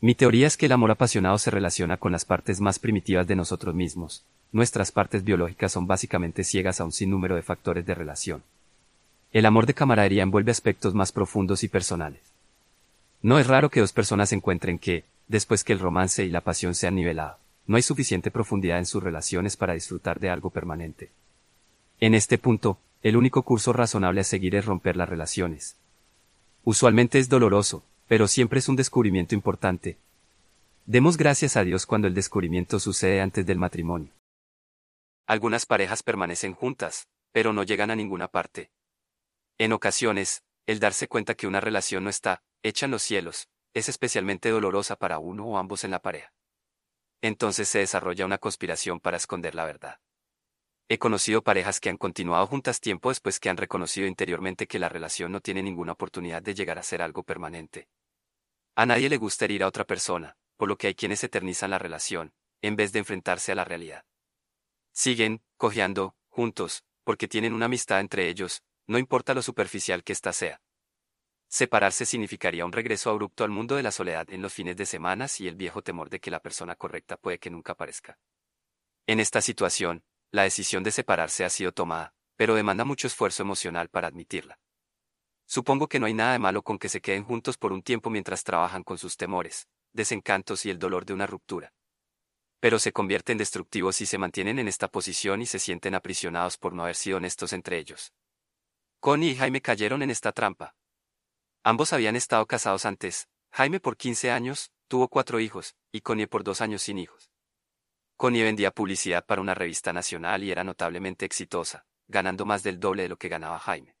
Mi 0.00 0.14
teoría 0.14 0.46
es 0.46 0.56
que 0.56 0.66
el 0.66 0.72
amor 0.72 0.90
apasionado 0.90 1.38
se 1.38 1.50
relaciona 1.50 1.96
con 1.96 2.12
las 2.12 2.24
partes 2.24 2.60
más 2.60 2.78
primitivas 2.78 3.26
de 3.26 3.36
nosotros 3.36 3.74
mismos, 3.74 4.24
nuestras 4.54 4.92
partes 4.92 5.24
biológicas 5.24 5.72
son 5.72 5.88
básicamente 5.88 6.44
ciegas 6.44 6.80
a 6.80 6.84
un 6.84 6.92
sinnúmero 6.92 7.34
de 7.34 7.42
factores 7.42 7.84
de 7.84 7.92
relación. 7.92 8.44
El 9.32 9.46
amor 9.46 9.66
de 9.66 9.74
camaradería 9.74 10.22
envuelve 10.22 10.52
aspectos 10.52 10.94
más 10.94 11.10
profundos 11.10 11.64
y 11.64 11.68
personales. 11.68 12.20
No 13.20 13.40
es 13.40 13.48
raro 13.48 13.68
que 13.68 13.80
dos 13.80 13.92
personas 13.92 14.32
encuentren 14.32 14.78
que, 14.78 15.02
después 15.26 15.64
que 15.64 15.72
el 15.72 15.80
romance 15.80 16.24
y 16.24 16.30
la 16.30 16.40
pasión 16.40 16.76
se 16.76 16.86
han 16.86 16.94
nivelado, 16.94 17.38
no 17.66 17.74
hay 17.74 17.82
suficiente 17.82 18.30
profundidad 18.30 18.78
en 18.78 18.86
sus 18.86 19.02
relaciones 19.02 19.56
para 19.56 19.74
disfrutar 19.74 20.20
de 20.20 20.30
algo 20.30 20.50
permanente. 20.50 21.10
En 21.98 22.14
este 22.14 22.38
punto, 22.38 22.78
el 23.02 23.16
único 23.16 23.42
curso 23.42 23.72
razonable 23.72 24.20
a 24.20 24.24
seguir 24.24 24.54
es 24.54 24.66
romper 24.66 24.96
las 24.96 25.08
relaciones. 25.08 25.74
Usualmente 26.66 27.18
es 27.18 27.28
doloroso, 27.28 27.84
pero 28.08 28.26
siempre 28.26 28.58
es 28.58 28.70
un 28.70 28.76
descubrimiento 28.76 29.34
importante. 29.34 29.98
Demos 30.86 31.18
gracias 31.18 31.58
a 31.58 31.64
Dios 31.64 31.84
cuando 31.84 32.08
el 32.08 32.14
descubrimiento 32.14 32.80
sucede 32.80 33.20
antes 33.20 33.44
del 33.44 33.58
matrimonio. 33.58 34.14
Algunas 35.26 35.66
parejas 35.66 36.02
permanecen 36.02 36.54
juntas, 36.54 37.06
pero 37.32 37.52
no 37.52 37.64
llegan 37.64 37.90
a 37.90 37.96
ninguna 37.96 38.28
parte. 38.28 38.70
En 39.58 39.74
ocasiones, 39.74 40.42
el 40.64 40.80
darse 40.80 41.06
cuenta 41.06 41.34
que 41.34 41.46
una 41.46 41.60
relación 41.60 42.04
no 42.04 42.10
está 42.10 42.42
hecha 42.62 42.86
en 42.86 42.92
los 42.92 43.02
cielos, 43.02 43.48
es 43.74 43.90
especialmente 43.90 44.48
dolorosa 44.48 44.96
para 44.96 45.18
uno 45.18 45.44
o 45.46 45.58
ambos 45.58 45.84
en 45.84 45.90
la 45.90 46.00
pareja. 46.00 46.32
Entonces 47.20 47.68
se 47.68 47.80
desarrolla 47.80 48.24
una 48.24 48.38
conspiración 48.38 49.00
para 49.00 49.18
esconder 49.18 49.54
la 49.54 49.66
verdad. 49.66 49.98
He 50.88 50.98
conocido 50.98 51.42
parejas 51.42 51.80
que 51.80 51.88
han 51.88 51.96
continuado 51.96 52.46
juntas 52.46 52.80
tiempo 52.80 53.08
después 53.08 53.40
que 53.40 53.48
han 53.48 53.56
reconocido 53.56 54.06
interiormente 54.06 54.66
que 54.66 54.78
la 54.78 54.90
relación 54.90 55.32
no 55.32 55.40
tiene 55.40 55.62
ninguna 55.62 55.92
oportunidad 55.92 56.42
de 56.42 56.54
llegar 56.54 56.78
a 56.78 56.82
ser 56.82 57.00
algo 57.00 57.22
permanente. 57.22 57.88
A 58.74 58.84
nadie 58.84 59.08
le 59.08 59.16
gusta 59.16 59.46
herir 59.46 59.62
a 59.62 59.68
otra 59.68 59.86
persona, 59.86 60.36
por 60.56 60.68
lo 60.68 60.76
que 60.76 60.88
hay 60.88 60.94
quienes 60.94 61.24
eternizan 61.24 61.70
la 61.70 61.78
relación, 61.78 62.34
en 62.60 62.76
vez 62.76 62.92
de 62.92 62.98
enfrentarse 62.98 63.52
a 63.52 63.54
la 63.54 63.64
realidad. 63.64 64.04
Siguen, 64.92 65.42
cojeando, 65.56 66.16
juntos, 66.28 66.84
porque 67.02 67.28
tienen 67.28 67.54
una 67.54 67.66
amistad 67.66 68.00
entre 68.00 68.28
ellos, 68.28 68.62
no 68.86 68.98
importa 68.98 69.32
lo 69.32 69.40
superficial 69.40 70.04
que 70.04 70.12
ésta 70.12 70.32
sea. 70.32 70.60
Separarse 71.48 72.04
significaría 72.04 72.66
un 72.66 72.72
regreso 72.72 73.10
abrupto 73.10 73.44
al 73.44 73.50
mundo 73.50 73.76
de 73.76 73.82
la 73.82 73.90
soledad 73.90 74.28
en 74.30 74.42
los 74.42 74.52
fines 74.52 74.76
de 74.76 74.86
semana 74.86 75.28
y 75.38 75.46
el 75.46 75.54
viejo 75.54 75.82
temor 75.82 76.10
de 76.10 76.20
que 76.20 76.30
la 76.30 76.40
persona 76.40 76.74
correcta 76.74 77.16
puede 77.16 77.38
que 77.38 77.50
nunca 77.50 77.72
aparezca. 77.72 78.18
En 79.06 79.20
esta 79.20 79.40
situación, 79.40 80.02
la 80.34 80.42
decisión 80.42 80.82
de 80.82 80.90
separarse 80.90 81.44
ha 81.44 81.50
sido 81.50 81.70
tomada, 81.70 82.12
pero 82.36 82.54
demanda 82.54 82.84
mucho 82.84 83.06
esfuerzo 83.06 83.42
emocional 83.42 83.88
para 83.88 84.08
admitirla. 84.08 84.58
Supongo 85.46 85.88
que 85.88 86.00
no 86.00 86.06
hay 86.06 86.14
nada 86.14 86.32
de 86.32 86.38
malo 86.40 86.62
con 86.62 86.78
que 86.78 86.88
se 86.88 87.00
queden 87.00 87.24
juntos 87.24 87.56
por 87.56 87.72
un 87.72 87.82
tiempo 87.82 88.10
mientras 88.10 88.42
trabajan 88.42 88.82
con 88.82 88.98
sus 88.98 89.16
temores, 89.16 89.68
desencantos 89.92 90.66
y 90.66 90.70
el 90.70 90.78
dolor 90.80 91.04
de 91.04 91.12
una 91.12 91.26
ruptura 91.26 91.72
pero 92.64 92.78
se 92.78 92.92
convierten 92.94 93.36
destructivos 93.36 93.96
si 93.96 94.06
se 94.06 94.16
mantienen 94.16 94.58
en 94.58 94.68
esta 94.68 94.88
posición 94.88 95.42
y 95.42 95.44
se 95.44 95.58
sienten 95.58 95.94
aprisionados 95.94 96.56
por 96.56 96.72
no 96.72 96.84
haber 96.84 96.96
sido 96.96 97.18
honestos 97.18 97.52
entre 97.52 97.76
ellos. 97.76 98.14
Connie 99.00 99.32
y 99.32 99.36
Jaime 99.36 99.60
cayeron 99.60 100.00
en 100.00 100.08
esta 100.08 100.32
trampa. 100.32 100.74
Ambos 101.62 101.92
habían 101.92 102.16
estado 102.16 102.46
casados 102.46 102.86
antes, 102.86 103.28
Jaime 103.50 103.80
por 103.80 103.98
15 103.98 104.30
años, 104.30 104.72
tuvo 104.88 105.08
cuatro 105.08 105.40
hijos, 105.40 105.76
y 105.92 106.00
Connie 106.00 106.26
por 106.26 106.42
dos 106.42 106.62
años 106.62 106.80
sin 106.80 106.96
hijos. 106.96 107.33
Connie 108.16 108.44
vendía 108.44 108.70
publicidad 108.70 109.26
para 109.26 109.40
una 109.40 109.54
revista 109.54 109.92
nacional 109.92 110.44
y 110.44 110.50
era 110.50 110.64
notablemente 110.64 111.26
exitosa, 111.26 111.86
ganando 112.06 112.44
más 112.44 112.62
del 112.62 112.78
doble 112.78 113.02
de 113.02 113.08
lo 113.08 113.16
que 113.16 113.28
ganaba 113.28 113.58
Jaime. 113.58 113.96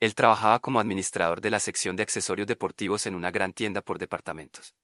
Él 0.00 0.14
trabajaba 0.14 0.60
como 0.60 0.80
administrador 0.80 1.40
de 1.40 1.50
la 1.50 1.60
sección 1.60 1.94
de 1.94 2.02
accesorios 2.02 2.48
deportivos 2.48 3.06
en 3.06 3.14
una 3.14 3.30
gran 3.30 3.52
tienda 3.52 3.82
por 3.82 3.98
departamentos. 3.98 4.74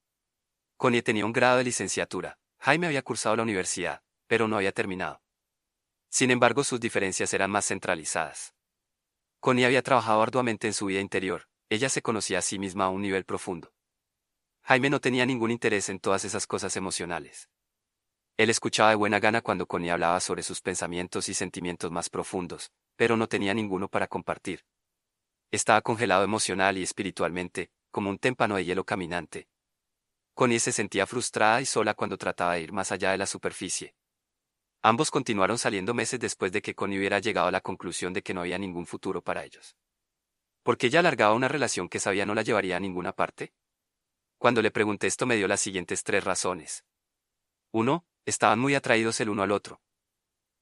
Connie 0.76 1.02
tenía 1.02 1.24
un 1.24 1.32
grado 1.32 1.58
de 1.58 1.64
licenciatura, 1.64 2.38
Jaime 2.58 2.86
había 2.86 3.02
cursado 3.02 3.36
la 3.36 3.42
universidad, 3.42 4.02
pero 4.26 4.46
no 4.46 4.56
había 4.56 4.72
terminado. 4.72 5.22
Sin 6.10 6.30
embargo, 6.30 6.64
sus 6.64 6.80
diferencias 6.80 7.32
eran 7.34 7.50
más 7.50 7.66
centralizadas. 7.66 8.54
Connie 9.40 9.64
había 9.64 9.82
trabajado 9.82 10.22
arduamente 10.22 10.66
en 10.66 10.74
su 10.74 10.86
vida 10.86 11.00
interior, 11.00 11.48
ella 11.68 11.88
se 11.88 12.02
conocía 12.02 12.38
a 12.38 12.42
sí 12.42 12.58
misma 12.58 12.84
a 12.84 12.90
un 12.90 13.02
nivel 13.02 13.24
profundo. 13.24 13.72
Jaime 14.62 14.90
no 14.90 15.00
tenía 15.00 15.24
ningún 15.26 15.50
interés 15.50 15.88
en 15.88 15.98
todas 15.98 16.24
esas 16.24 16.46
cosas 16.46 16.76
emocionales. 16.76 17.48
Él 18.36 18.50
escuchaba 18.50 18.90
de 18.90 18.96
buena 18.96 19.18
gana 19.18 19.40
cuando 19.40 19.66
Connie 19.66 19.90
hablaba 19.90 20.20
sobre 20.20 20.42
sus 20.42 20.60
pensamientos 20.60 21.28
y 21.28 21.34
sentimientos 21.34 21.90
más 21.90 22.10
profundos, 22.10 22.70
pero 22.96 23.16
no 23.16 23.28
tenía 23.28 23.54
ninguno 23.54 23.88
para 23.88 24.08
compartir. 24.08 24.64
Estaba 25.50 25.80
congelado 25.80 26.24
emocional 26.24 26.76
y 26.76 26.82
espiritualmente, 26.82 27.70
como 27.90 28.10
un 28.10 28.18
témpano 28.18 28.56
de 28.56 28.64
hielo 28.64 28.84
caminante, 28.84 29.48
Connie 30.36 30.60
se 30.60 30.70
sentía 30.70 31.06
frustrada 31.06 31.62
y 31.62 31.64
sola 31.64 31.94
cuando 31.94 32.18
trataba 32.18 32.54
de 32.54 32.60
ir 32.60 32.70
más 32.70 32.92
allá 32.92 33.10
de 33.10 33.16
la 33.16 33.24
superficie. 33.24 33.94
Ambos 34.82 35.10
continuaron 35.10 35.56
saliendo 35.56 35.94
meses 35.94 36.20
después 36.20 36.52
de 36.52 36.60
que 36.60 36.74
Connie 36.74 36.98
hubiera 36.98 37.20
llegado 37.20 37.48
a 37.48 37.50
la 37.50 37.62
conclusión 37.62 38.12
de 38.12 38.22
que 38.22 38.34
no 38.34 38.42
había 38.42 38.58
ningún 38.58 38.84
futuro 38.84 39.22
para 39.22 39.46
ellos. 39.46 39.78
¿Por 40.62 40.76
qué 40.76 40.88
ella 40.88 41.00
alargaba 41.00 41.32
una 41.32 41.48
relación 41.48 41.88
que 41.88 42.00
sabía 42.00 42.26
no 42.26 42.34
la 42.34 42.42
llevaría 42.42 42.76
a 42.76 42.80
ninguna 42.80 43.14
parte? 43.14 43.54
Cuando 44.36 44.60
le 44.60 44.70
pregunté 44.70 45.06
esto 45.06 45.24
me 45.24 45.36
dio 45.36 45.48
las 45.48 45.62
siguientes 45.62 46.04
tres 46.04 46.22
razones. 46.22 46.84
Uno, 47.72 48.04
estaban 48.26 48.58
muy 48.58 48.74
atraídos 48.74 49.20
el 49.20 49.30
uno 49.30 49.42
al 49.42 49.52
otro. 49.52 49.80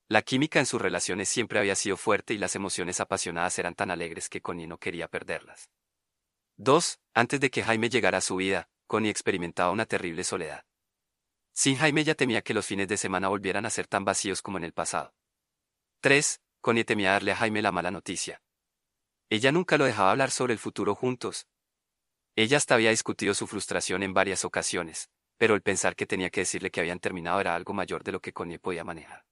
La 0.06 0.22
química 0.22 0.60
en 0.60 0.66
sus 0.66 0.80
relaciones 0.80 1.30
siempre 1.30 1.58
había 1.58 1.74
sido 1.74 1.96
fuerte 1.96 2.34
y 2.34 2.38
las 2.38 2.54
emociones 2.54 3.00
apasionadas 3.00 3.58
eran 3.58 3.74
tan 3.74 3.90
alegres 3.90 4.28
que 4.28 4.42
Connie 4.42 4.66
no 4.66 4.78
quería 4.78 5.08
perderlas. 5.08 5.70
2. 6.56 7.00
Antes 7.14 7.40
de 7.40 7.50
que 7.50 7.64
Jaime 7.64 7.88
llegara 7.88 8.18
a 8.18 8.20
su 8.20 8.36
vida, 8.36 8.68
Connie 8.86 9.10
experimentaba 9.10 9.72
una 9.72 9.86
terrible 9.86 10.22
soledad. 10.22 10.64
Sin 11.52 11.76
Jaime 11.76 12.02
ella 12.02 12.14
temía 12.14 12.42
que 12.42 12.52
los 12.52 12.66
fines 12.66 12.86
de 12.86 12.98
semana 12.98 13.28
volvieran 13.28 13.64
a 13.64 13.70
ser 13.70 13.86
tan 13.86 14.04
vacíos 14.04 14.42
como 14.42 14.58
en 14.58 14.64
el 14.64 14.72
pasado. 14.72 15.14
3. 16.00 16.42
Connie 16.60 16.84
temía 16.84 17.12
darle 17.12 17.32
a 17.32 17.36
Jaime 17.36 17.62
la 17.62 17.72
mala 17.72 17.90
noticia. 17.90 18.42
Ella 19.30 19.52
nunca 19.52 19.78
lo 19.78 19.86
dejaba 19.86 20.10
hablar 20.10 20.30
sobre 20.30 20.52
el 20.52 20.58
futuro 20.58 20.94
juntos. 20.94 21.46
Ella 22.36 22.58
hasta 22.58 22.74
había 22.74 22.90
discutido 22.90 23.32
su 23.32 23.46
frustración 23.46 24.02
en 24.02 24.12
varias 24.12 24.44
ocasiones, 24.44 25.10
pero 25.36 25.54
el 25.54 25.62
pensar 25.62 25.96
que 25.96 26.06
tenía 26.06 26.30
que 26.30 26.40
decirle 26.40 26.70
que 26.70 26.80
habían 26.80 27.00
terminado 27.00 27.40
era 27.40 27.54
algo 27.54 27.72
mayor 27.72 28.04
de 28.04 28.12
lo 28.12 28.20
que 28.20 28.32
Connie 28.32 28.58
podía 28.58 28.84
manejar. 28.84 29.24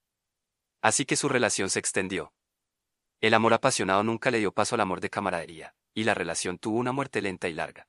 Así 0.80 1.04
que 1.04 1.16
su 1.16 1.28
relación 1.28 1.70
se 1.70 1.78
extendió. 1.78 2.32
El 3.20 3.34
amor 3.34 3.54
apasionado 3.54 4.02
nunca 4.02 4.30
le 4.30 4.38
dio 4.38 4.52
paso 4.52 4.74
al 4.74 4.80
amor 4.80 5.00
de 5.00 5.10
camaradería, 5.10 5.74
y 5.94 6.04
la 6.04 6.14
relación 6.14 6.58
tuvo 6.58 6.78
una 6.78 6.92
muerte 6.92 7.22
lenta 7.22 7.48
y 7.48 7.54
larga. 7.54 7.88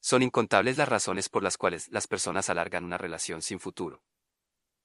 Son 0.00 0.22
incontables 0.22 0.78
las 0.78 0.88
razones 0.88 1.28
por 1.28 1.42
las 1.42 1.58
cuales 1.58 1.88
las 1.88 2.06
personas 2.06 2.48
alargan 2.48 2.84
una 2.84 2.98
relación 2.98 3.42
sin 3.42 3.60
futuro. 3.60 4.02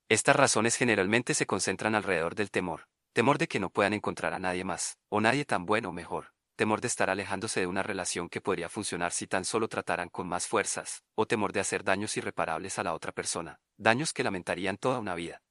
Estas 0.09 0.35
razones 0.35 0.75
generalmente 0.75 1.33
se 1.33 1.45
concentran 1.45 1.95
alrededor 1.95 2.35
del 2.35 2.51
temor, 2.51 2.87
temor 3.13 3.37
de 3.37 3.47
que 3.47 3.59
no 3.59 3.69
puedan 3.69 3.93
encontrar 3.93 4.33
a 4.33 4.39
nadie 4.39 4.65
más, 4.65 4.97
o 5.07 5.21
nadie 5.21 5.45
tan 5.45 5.65
bueno 5.65 5.89
o 5.89 5.93
mejor, 5.93 6.33
temor 6.55 6.81
de 6.81 6.87
estar 6.87 7.09
alejándose 7.09 7.59
de 7.59 7.67
una 7.67 7.83
relación 7.83 8.29
que 8.29 8.41
podría 8.41 8.69
funcionar 8.69 9.11
si 9.11 9.27
tan 9.27 9.45
solo 9.45 9.67
trataran 9.67 10.09
con 10.09 10.27
más 10.27 10.47
fuerzas, 10.47 11.03
o 11.15 11.25
temor 11.25 11.51
de 11.53 11.59
hacer 11.59 11.83
daños 11.83 12.15
irreparables 12.17 12.79
a 12.79 12.83
la 12.83 12.93
otra 12.93 13.11
persona, 13.11 13.59
daños 13.77 14.13
que 14.13 14.23
lamentarían 14.23 14.77
toda 14.77 14.99
una 14.99 15.15
vida. 15.15 15.41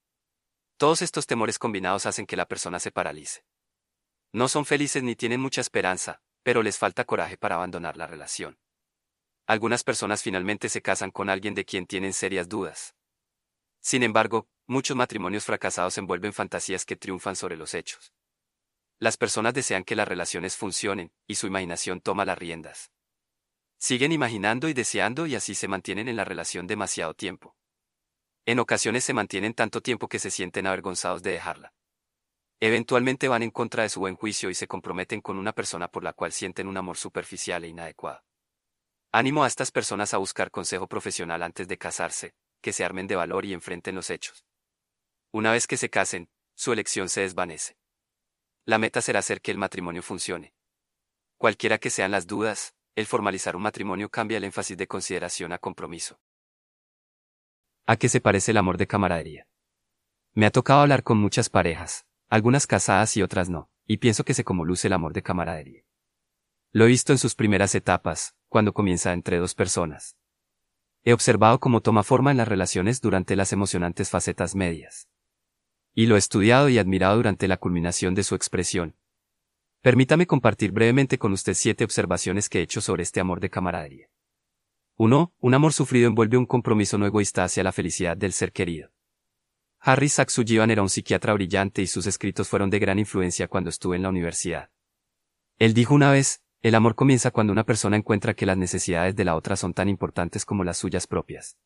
Todos 0.77 1.03
estos 1.03 1.27
temores 1.27 1.59
combinados 1.59 2.07
hacen 2.07 2.27
que 2.27 2.37
la 2.37 2.47
persona 2.47 2.79
se 2.81 2.91
paralice. 2.91 3.45
No 4.33 4.49
son 4.49 4.65
felices 4.65 5.03
ni 5.03 5.15
tienen 5.15 5.41
mucha 5.41 5.61
esperanza, 5.61 6.21
pero 6.43 6.63
les 6.63 6.79
falta 6.79 7.05
coraje 7.05 7.37
para 7.37 7.57
abandonar 7.57 7.97
la 7.97 8.07
relación. 8.07 8.59
Algunas 9.47 9.85
personas 9.85 10.23
finalmente 10.23 10.69
se 10.69 10.83
casan 10.83 11.11
con 11.11 11.29
alguien 11.29 11.55
de 11.55 11.65
quien 11.65 11.87
tienen 11.87 12.13
serias 12.13 12.49
dudas. 12.49 12.95
Sin 13.81 14.03
embargo, 14.03 14.49
muchos 14.67 14.97
matrimonios 14.97 15.45
fracasados 15.45 15.99
envuelven 15.99 16.33
fantasías 16.33 16.85
que 16.85 16.97
triunfan 16.97 17.37
sobre 17.37 17.57
los 17.57 17.75
hechos. 17.75 18.13
Las 19.03 19.17
personas 19.17 19.53
desean 19.53 19.83
que 19.83 19.97
las 19.97 20.07
relaciones 20.07 20.57
funcionen, 20.57 21.11
y 21.27 21.35
su 21.35 21.49
imaginación 21.49 22.01
toma 22.01 22.25
las 22.25 22.39
riendas. 22.39 22.93
Siguen 23.77 24.13
imaginando 24.13 24.69
y 24.69 24.75
deseando 24.75 25.27
y 25.27 25.35
así 25.35 25.57
se 25.57 25.67
mantienen 25.67 26.07
en 26.07 26.15
la 26.15 26.25
relación 26.25 26.69
demasiado 26.69 27.13
tiempo. 27.13 27.57
En 28.47 28.61
ocasiones 28.61 29.03
se 29.03 29.13
mantienen 29.13 29.55
tanto 29.55 29.81
tiempo 29.81 30.07
que 30.07 30.21
se 30.21 30.31
sienten 30.31 30.69
avergonzados 30.69 31.21
de 31.21 31.33
dejarla. 31.33 31.75
Eventualmente 32.61 33.27
van 33.27 33.43
en 33.43 33.51
contra 33.51 33.83
de 33.83 33.89
su 33.89 33.99
buen 33.99 34.15
juicio 34.15 34.51
y 34.51 34.55
se 34.55 34.69
comprometen 34.69 35.21
con 35.21 35.37
una 35.37 35.53
persona 35.53 35.89
por 35.89 36.05
la 36.05 36.13
cual 36.13 36.31
sienten 36.31 36.69
un 36.69 36.77
amor 36.77 36.97
superficial 36.97 37.65
e 37.65 37.71
inadecuado. 37.71 38.23
Ánimo 39.11 39.43
a 39.43 39.49
estas 39.49 39.73
personas 39.73 40.15
a 40.15 40.19
buscar 40.19 40.53
consejo 40.53 40.87
profesional 40.87 41.43
antes 41.43 41.67
de 41.67 41.77
casarse, 41.77 42.37
que 42.61 42.73
se 42.73 42.85
armen 42.85 43.09
de 43.09 43.17
valor 43.17 43.47
y 43.47 43.53
enfrenten 43.53 43.97
los 43.97 44.11
hechos. 44.11 44.45
Una 45.33 45.51
vez 45.51 45.67
que 45.67 45.77
se 45.77 45.91
casen, 45.91 46.31
su 46.55 46.73
elección 46.73 47.09
se 47.09 47.23
desvanece. 47.23 47.82
La 48.65 48.79
meta 48.79 49.01
será 49.01 49.19
hacer 49.19 49.41
que 49.41 49.51
el 49.51 49.59
matrimonio 49.59 50.03
funcione. 50.03 50.55
Cualquiera 51.37 51.79
que 51.79 51.91
sean 51.91 52.13
las 52.13 52.27
dudas, 52.27 52.75
el 52.95 53.07
formalizar 53.07 53.57
un 53.57 53.63
matrimonio 53.63 54.09
cambia 54.09 54.39
el 54.39 54.45
énfasis 54.45 54.77
de 54.77 54.87
consideración 54.87 55.53
a 55.53 55.59
compromiso. 55.59 56.21
¿A 57.87 57.97
qué 57.97 58.09
se 58.09 58.21
parece 58.21 58.53
el 58.53 58.59
amor 58.59 58.79
de 58.79 58.87
camaradería? 58.87 59.49
Me 60.35 60.47
ha 60.47 60.51
tocado 60.51 60.81
hablar 60.81 61.03
con 61.03 61.19
muchas 61.19 61.49
parejas, 61.49 62.07
algunas 62.29 62.67
casadas 62.67 63.17
y 63.17 63.23
otras 63.23 63.51
no, 63.51 63.69
y 63.87 63.97
pienso 63.97 64.25
que 64.25 64.35
se 64.35 64.45
luce 64.47 64.87
el 64.87 64.93
amor 64.93 65.13
de 65.13 65.23
camaradería. 65.23 65.83
Lo 66.71 66.85
he 66.85 66.89
visto 66.89 67.13
en 67.13 67.19
sus 67.19 67.35
primeras 67.35 67.75
etapas, 67.75 68.37
cuando 68.49 68.73
comienza 68.73 69.13
entre 69.13 69.39
dos 69.39 69.55
personas. 69.55 70.17
He 71.03 71.13
observado 71.13 71.59
cómo 71.59 71.81
toma 71.81 72.05
forma 72.05 72.31
en 72.31 72.37
las 72.37 72.49
relaciones 72.49 73.01
durante 73.01 73.35
las 73.35 73.53
emocionantes 73.53 74.09
facetas 74.09 74.55
medias. 74.55 75.09
Y 75.95 76.07
lo 76.07 76.17
estudiado 76.17 76.71
y 76.71 76.79
admirado 76.79 77.17
durante 77.17 77.47
la 77.49 77.59
culminación 77.59 78.15
de 78.15 78.23
su 78.23 78.35
expresión. 78.35 78.97
Permítame 79.83 80.27
compartir 80.27 80.73
brevemente 80.73 81.19
con 81.19 81.33
usted 81.33 81.53
siete 81.53 81.85
observaciones 81.85 82.49
que 82.49 82.61
he 82.61 82.63
hecho 82.63 82.81
sobre 82.81 83.03
este 83.03 83.21
amor 83.21 83.41
de 83.41 83.51
camaradería. 83.51 84.09
1. 84.97 85.35
Un 85.39 85.55
amor 85.55 85.73
sufrido 85.73 86.09
envuelve 86.09 86.39
un 86.39 86.47
compromiso 86.47 86.97
no 86.97 87.05
egoísta 87.05 87.45
hacia 87.45 87.63
la 87.63 87.73
felicidad 87.73 88.17
del 88.17 88.33
ser 88.33 88.53
querido. 88.53 88.91
Harry 89.81 90.09
Saxujivan 90.09 90.71
era 90.71 90.81
un 90.81 90.89
psiquiatra 90.89 91.35
brillante 91.35 91.83
y 91.83 91.87
sus 91.87 92.07
escritos 92.07 92.49
fueron 92.49 92.71
de 92.71 92.79
gran 92.79 92.99
influencia 92.99 93.49
cuando 93.49 93.69
estuve 93.69 93.97
en 93.97 94.03
la 94.03 94.09
universidad. 94.09 94.71
Él 95.59 95.75
dijo 95.75 95.95
una 95.95 96.11
vez, 96.11 96.43
el 96.63 96.75
amor 96.75 96.95
comienza 96.95 97.33
cuando 97.33 97.53
una 97.53 97.65
persona 97.65 97.97
encuentra 97.97 98.35
que 98.35 98.47
las 98.47 98.57
necesidades 98.57 99.17
de 99.17 99.25
la 99.25 99.35
otra 99.35 99.57
son 99.57 99.75
tan 99.75 99.89
importantes 99.89 100.45
como 100.45 100.65
las 100.65 100.79
suyas 100.79 101.07
propias. 101.07 101.59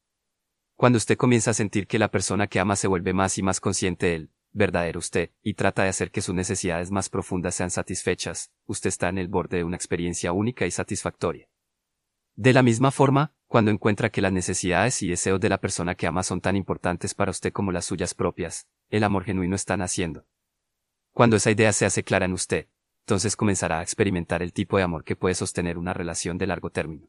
Cuando 0.77 0.99
usted 0.99 1.17
comienza 1.17 1.53
a 1.53 1.55
sentir 1.55 1.87
que 1.87 1.99
la 1.99 2.11
persona 2.11 2.49
que 2.49 2.61
ama 2.61 2.77
se 2.77 2.87
vuelve 2.87 3.15
más 3.15 3.39
y 3.39 3.43
más 3.43 3.61
consciente 3.61 4.07
de 4.07 4.15
él, 4.15 4.31
verdadero 4.53 4.99
usted, 4.99 5.31
y 5.43 5.55
trata 5.55 5.83
de 5.83 5.89
hacer 5.89 6.11
que 6.11 6.21
sus 6.21 6.35
necesidades 6.35 6.91
más 6.91 7.09
profundas 7.09 7.55
sean 7.55 7.71
satisfechas, 7.71 8.53
usted 8.67 8.89
está 8.89 9.09
en 9.09 9.17
el 9.17 9.29
borde 9.29 9.57
de 9.57 9.65
una 9.65 9.77
experiencia 9.77 10.33
única 10.33 10.67
y 10.67 10.71
satisfactoria. 10.71 11.49
De 12.35 12.53
la 12.53 12.63
misma 12.63 12.91
forma, 12.91 13.33
cuando 13.47 13.71
encuentra 13.71 14.11
que 14.11 14.21
las 14.21 14.33
necesidades 14.33 15.03
y 15.03 15.09
deseos 15.09 15.41
de 15.41 15.49
la 15.49 15.63
persona 15.63 15.95
que 15.95 16.07
ama 16.07 16.23
son 16.23 16.43
tan 16.43 16.57
importantes 16.57 17.15
para 17.15 17.31
usted 17.31 17.55
como 17.55 17.73
las 17.73 17.87
suyas 17.87 18.13
propias, 18.13 18.67
el 18.91 19.05
amor 19.05 19.25
genuino 19.25 19.57
está 19.57 19.79
naciendo. 19.79 20.27
Cuando 21.13 21.37
esa 21.37 21.51
idea 21.51 21.73
se 21.73 21.87
hace 21.87 22.05
clara 22.05 22.27
en 22.27 22.35
usted, 22.35 22.69
entonces 23.07 23.35
comenzará 23.35 23.79
a 23.79 23.83
experimentar 23.83 24.43
el 24.43 24.53
tipo 24.53 24.77
de 24.77 24.83
amor 24.83 25.05
que 25.05 25.17
puede 25.17 25.35
sostener 25.35 25.79
una 25.79 25.95
relación 25.95 26.37
de 26.37 26.49
largo 26.49 26.69
término. 26.69 27.09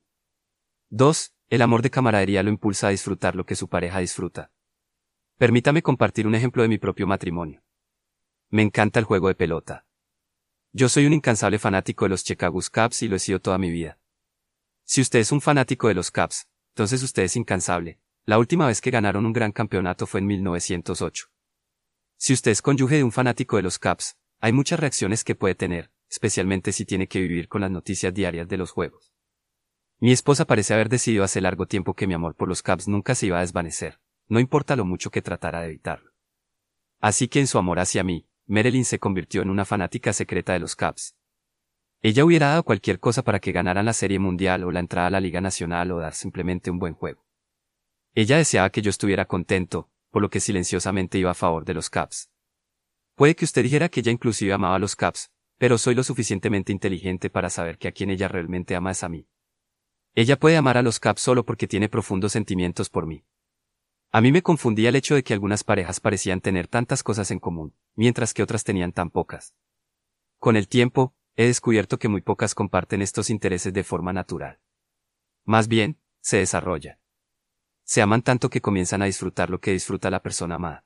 2. 0.90 1.34
El 1.50 1.62
amor 1.62 1.82
de 1.82 1.90
camaradería 1.90 2.44
lo 2.44 2.50
impulsa 2.50 2.88
a 2.88 2.92
disfrutar 2.92 3.36
lo 3.36 3.46
que 3.46 3.58
su 3.58 3.68
pareja 3.68 4.00
disfruta. 4.00 4.54
Permítame 5.38 5.82
compartir 5.82 6.26
un 6.26 6.34
ejemplo 6.34 6.64
de 6.64 6.70
mi 6.70 6.78
propio 6.78 7.06
matrimonio. 7.06 7.62
Me 8.50 8.62
encanta 8.62 8.98
el 8.98 9.06
juego 9.06 9.28
de 9.28 9.36
pelota. 9.36 9.86
Yo 10.72 10.88
soy 10.88 11.06
un 11.06 11.12
incansable 11.12 11.60
fanático 11.60 12.06
de 12.06 12.10
los 12.10 12.24
Chicago 12.24 12.62
Cubs 12.74 13.04
y 13.04 13.10
lo 13.10 13.18
he 13.18 13.20
sido 13.20 13.42
toda 13.42 13.58
mi 13.58 13.70
vida. 13.70 14.00
Si 14.86 15.02
usted 15.02 15.20
es 15.20 15.34
un 15.34 15.42
fanático 15.42 15.90
de 15.90 15.94
los 15.94 16.10
Caps, 16.10 16.48
entonces 16.70 17.04
usted 17.04 17.24
es 17.24 17.36
incansable. 17.36 18.00
La 18.26 18.40
última 18.40 18.68
vez 18.68 18.80
que 18.80 18.92
ganaron 18.92 19.26
un 19.26 19.34
gran 19.34 19.52
campeonato 19.52 20.08
fue 20.08 20.22
en 20.22 20.28
1908. 20.28 21.28
Si 22.16 22.32
usted 22.32 22.52
es 22.52 22.62
cónyuge 22.62 22.96
de 22.96 23.04
un 23.04 23.12
fanático 23.12 23.58
de 23.58 23.64
los 23.64 23.78
Caps, 23.78 24.16
hay 24.40 24.54
muchas 24.54 24.80
reacciones 24.80 25.26
que 25.26 25.36
puede 25.36 25.56
tener, 25.56 25.92
especialmente 26.10 26.72
si 26.72 26.86
tiene 26.86 27.08
que 27.10 27.20
vivir 27.20 27.50
con 27.50 27.60
las 27.60 27.72
noticias 27.72 28.14
diarias 28.14 28.48
de 28.48 28.56
los 28.56 28.72
juegos. 28.72 29.17
Mi 30.00 30.12
esposa 30.12 30.46
parece 30.46 30.74
haber 30.74 30.90
decidido 30.90 31.24
hace 31.24 31.42
largo 31.42 31.66
tiempo 31.66 31.94
que 31.94 32.08
mi 32.08 32.14
amor 32.14 32.36
por 32.36 32.48
los 32.48 32.62
Caps 32.62 32.88
nunca 32.88 33.16
se 33.16 33.28
iba 33.28 33.38
a 33.38 33.42
desvanecer, 33.42 34.00
no 34.28 34.40
importa 34.40 34.76
lo 34.76 34.86
mucho 34.86 35.10
que 35.10 35.22
tratara 35.22 35.62
de 35.62 35.68
evitarlo. 35.68 36.12
Así 37.00 37.28
que 37.28 37.40
en 37.40 37.48
su 37.48 37.58
amor 37.58 37.80
hacia 37.80 38.04
mí, 38.04 38.28
Marilyn 38.46 38.86
se 38.86 39.00
convirtió 39.00 39.42
en 39.42 39.50
una 39.50 39.66
fanática 39.66 40.14
secreta 40.14 40.54
de 40.54 40.60
los 40.60 40.76
Caps, 40.76 41.16
ella 42.02 42.26
hubiera 42.26 42.50
dado 42.50 42.64
cualquier 42.64 43.00
cosa 43.00 43.24
para 43.24 43.40
que 43.40 43.52
ganaran 43.52 43.86
la 43.86 43.94
Serie 43.94 44.20
Mundial 44.20 44.64
o 44.64 44.72
la 44.72 44.80
entrada 44.80 45.08
a 45.08 45.12
la 45.12 45.20
Liga 45.20 45.42
Nacional 45.42 45.92
o 45.92 46.00
dar 46.00 46.14
simplemente 46.14 46.70
un 46.70 46.78
buen 46.78 46.94
juego. 46.94 47.26
Ella 48.14 48.38
deseaba 48.38 48.70
que 48.70 48.82
yo 48.82 48.90
estuviera 48.90 49.26
contento, 49.26 49.90
por 50.12 50.22
lo 50.22 50.30
que 50.30 50.40
silenciosamente 50.40 51.18
iba 51.18 51.32
a 51.32 51.36
favor 51.36 51.66
de 51.66 51.74
los 51.74 51.90
Caps. 51.90 52.30
Puede 53.16 53.36
que 53.36 53.46
usted 53.46 53.64
dijera 53.64 53.90
que 53.90 54.02
ella 54.02 54.12
inclusive 54.12 54.54
amaba 54.54 54.76
a 54.76 54.80
los 54.80 54.96
Caps, 54.96 55.32
pero 55.58 55.80
soy 55.80 55.96
lo 55.96 56.04
suficientemente 56.04 56.72
inteligente 56.72 57.32
para 57.32 57.50
saber 57.50 57.80
que 57.80 57.88
a 57.88 57.92
quien 57.92 58.12
ella 58.12 58.28
realmente 58.28 58.76
ama 58.76 58.92
es 58.92 59.04
a 59.04 59.10
mí. 59.10 59.28
Ella 60.18 60.40
puede 60.40 60.58
amar 60.58 60.80
a 60.80 60.82
los 60.82 61.00
Caps 61.00 61.22
solo 61.22 61.46
porque 61.46 61.68
tiene 61.68 61.90
profundos 61.90 62.32
sentimientos 62.32 62.90
por 62.90 63.06
mí. 63.06 63.24
A 64.12 64.20
mí 64.20 64.32
me 64.32 64.42
confundía 64.42 64.90
el 64.90 64.96
hecho 64.96 65.14
de 65.14 65.24
que 65.24 65.32
algunas 65.32 65.64
parejas 65.64 66.00
parecían 66.00 66.42
tener 66.42 66.68
tantas 66.68 67.04
cosas 67.04 67.30
en 67.30 67.38
común, 67.38 67.76
mientras 67.94 68.34
que 68.34 68.42
otras 68.42 68.64
tenían 68.64 68.94
tan 68.94 69.12
pocas. 69.12 69.54
Con 70.40 70.56
el 70.56 70.68
tiempo, 70.68 71.14
he 71.36 71.46
descubierto 71.46 72.00
que 72.00 72.08
muy 72.08 72.22
pocas 72.22 72.56
comparten 72.56 73.04
estos 73.04 73.30
intereses 73.30 73.72
de 73.74 73.84
forma 73.84 74.12
natural. 74.12 74.60
Más 75.46 75.68
bien, 75.68 76.00
se 76.20 76.38
desarrolla. 76.38 77.00
Se 77.84 78.02
aman 78.02 78.24
tanto 78.24 78.50
que 78.50 78.60
comienzan 78.60 79.04
a 79.04 79.06
disfrutar 79.06 79.52
lo 79.52 79.60
que 79.60 79.74
disfruta 79.74 80.10
la 80.10 80.24
persona 80.24 80.56
amada. 80.56 80.84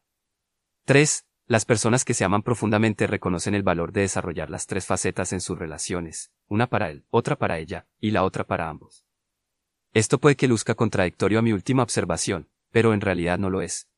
3. 0.84 1.26
Las 1.46 1.64
personas 1.64 2.04
que 2.04 2.16
se 2.16 2.26
aman 2.26 2.44
profundamente 2.44 3.08
reconocen 3.08 3.56
el 3.56 3.64
valor 3.64 3.94
de 3.94 4.02
desarrollar 4.02 4.50
las 4.50 4.68
tres 4.68 4.86
facetas 4.86 5.32
en 5.32 5.40
sus 5.40 5.58
relaciones, 5.58 6.34
una 6.50 6.68
para 6.68 6.90
él, 6.90 7.06
otra 7.12 7.38
para 7.38 7.60
ella, 7.60 7.88
y 8.02 8.12
la 8.12 8.26
otra 8.26 8.46
para 8.46 8.68
ambos. 8.68 9.06
Esto 9.94 10.20
puede 10.20 10.36
que 10.36 10.48
luzca 10.48 10.76
contradictorio 10.76 11.40
a 11.40 11.42
mi 11.42 11.52
última 11.52 11.84
observación, 11.84 12.50
pero 12.72 12.94
en 12.94 13.02
realidad 13.02 13.38
no 13.38 13.50
lo 13.50 13.62
es. 13.62 13.90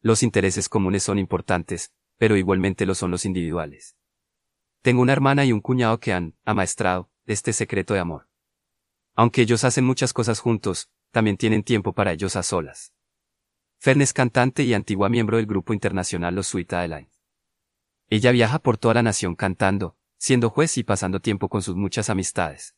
Los 0.00 0.22
intereses 0.22 0.68
comunes 0.68 1.02
son 1.02 1.18
importantes, 1.18 1.92
pero 2.18 2.36
igualmente 2.36 2.86
lo 2.86 2.94
son 2.94 3.10
los 3.10 3.24
individuales. 3.24 3.96
Tengo 4.82 5.02
una 5.02 5.12
hermana 5.12 5.44
y 5.44 5.52
un 5.52 5.60
cuñado 5.60 5.98
que 5.98 6.12
han 6.12 6.36
amaestrado 6.44 7.10
este 7.26 7.52
secreto 7.52 7.94
de 7.94 8.00
amor. 8.00 8.28
Aunque 9.14 9.42
ellos 9.42 9.64
hacen 9.64 9.84
muchas 9.84 10.12
cosas 10.12 10.38
juntos, 10.38 10.88
también 11.10 11.36
tienen 11.36 11.64
tiempo 11.64 11.92
para 11.92 12.12
ellos 12.12 12.36
a 12.36 12.44
solas. 12.44 12.92
Fern 13.78 14.02
es 14.02 14.12
cantante 14.12 14.62
y 14.62 14.74
antigua 14.74 15.08
miembro 15.08 15.36
del 15.36 15.46
grupo 15.46 15.72
internacional 15.72 16.34
Los 16.34 16.46
Sweet 16.48 16.72
Airlines. 16.72 17.20
Ella 18.08 18.30
viaja 18.30 18.60
por 18.60 18.78
toda 18.78 18.94
la 18.94 19.02
nación 19.02 19.34
cantando, 19.34 19.96
siendo 20.16 20.50
juez 20.50 20.78
y 20.78 20.84
pasando 20.84 21.20
tiempo 21.20 21.48
con 21.48 21.62
sus 21.62 21.76
muchas 21.76 22.08
amistades. 22.08 22.76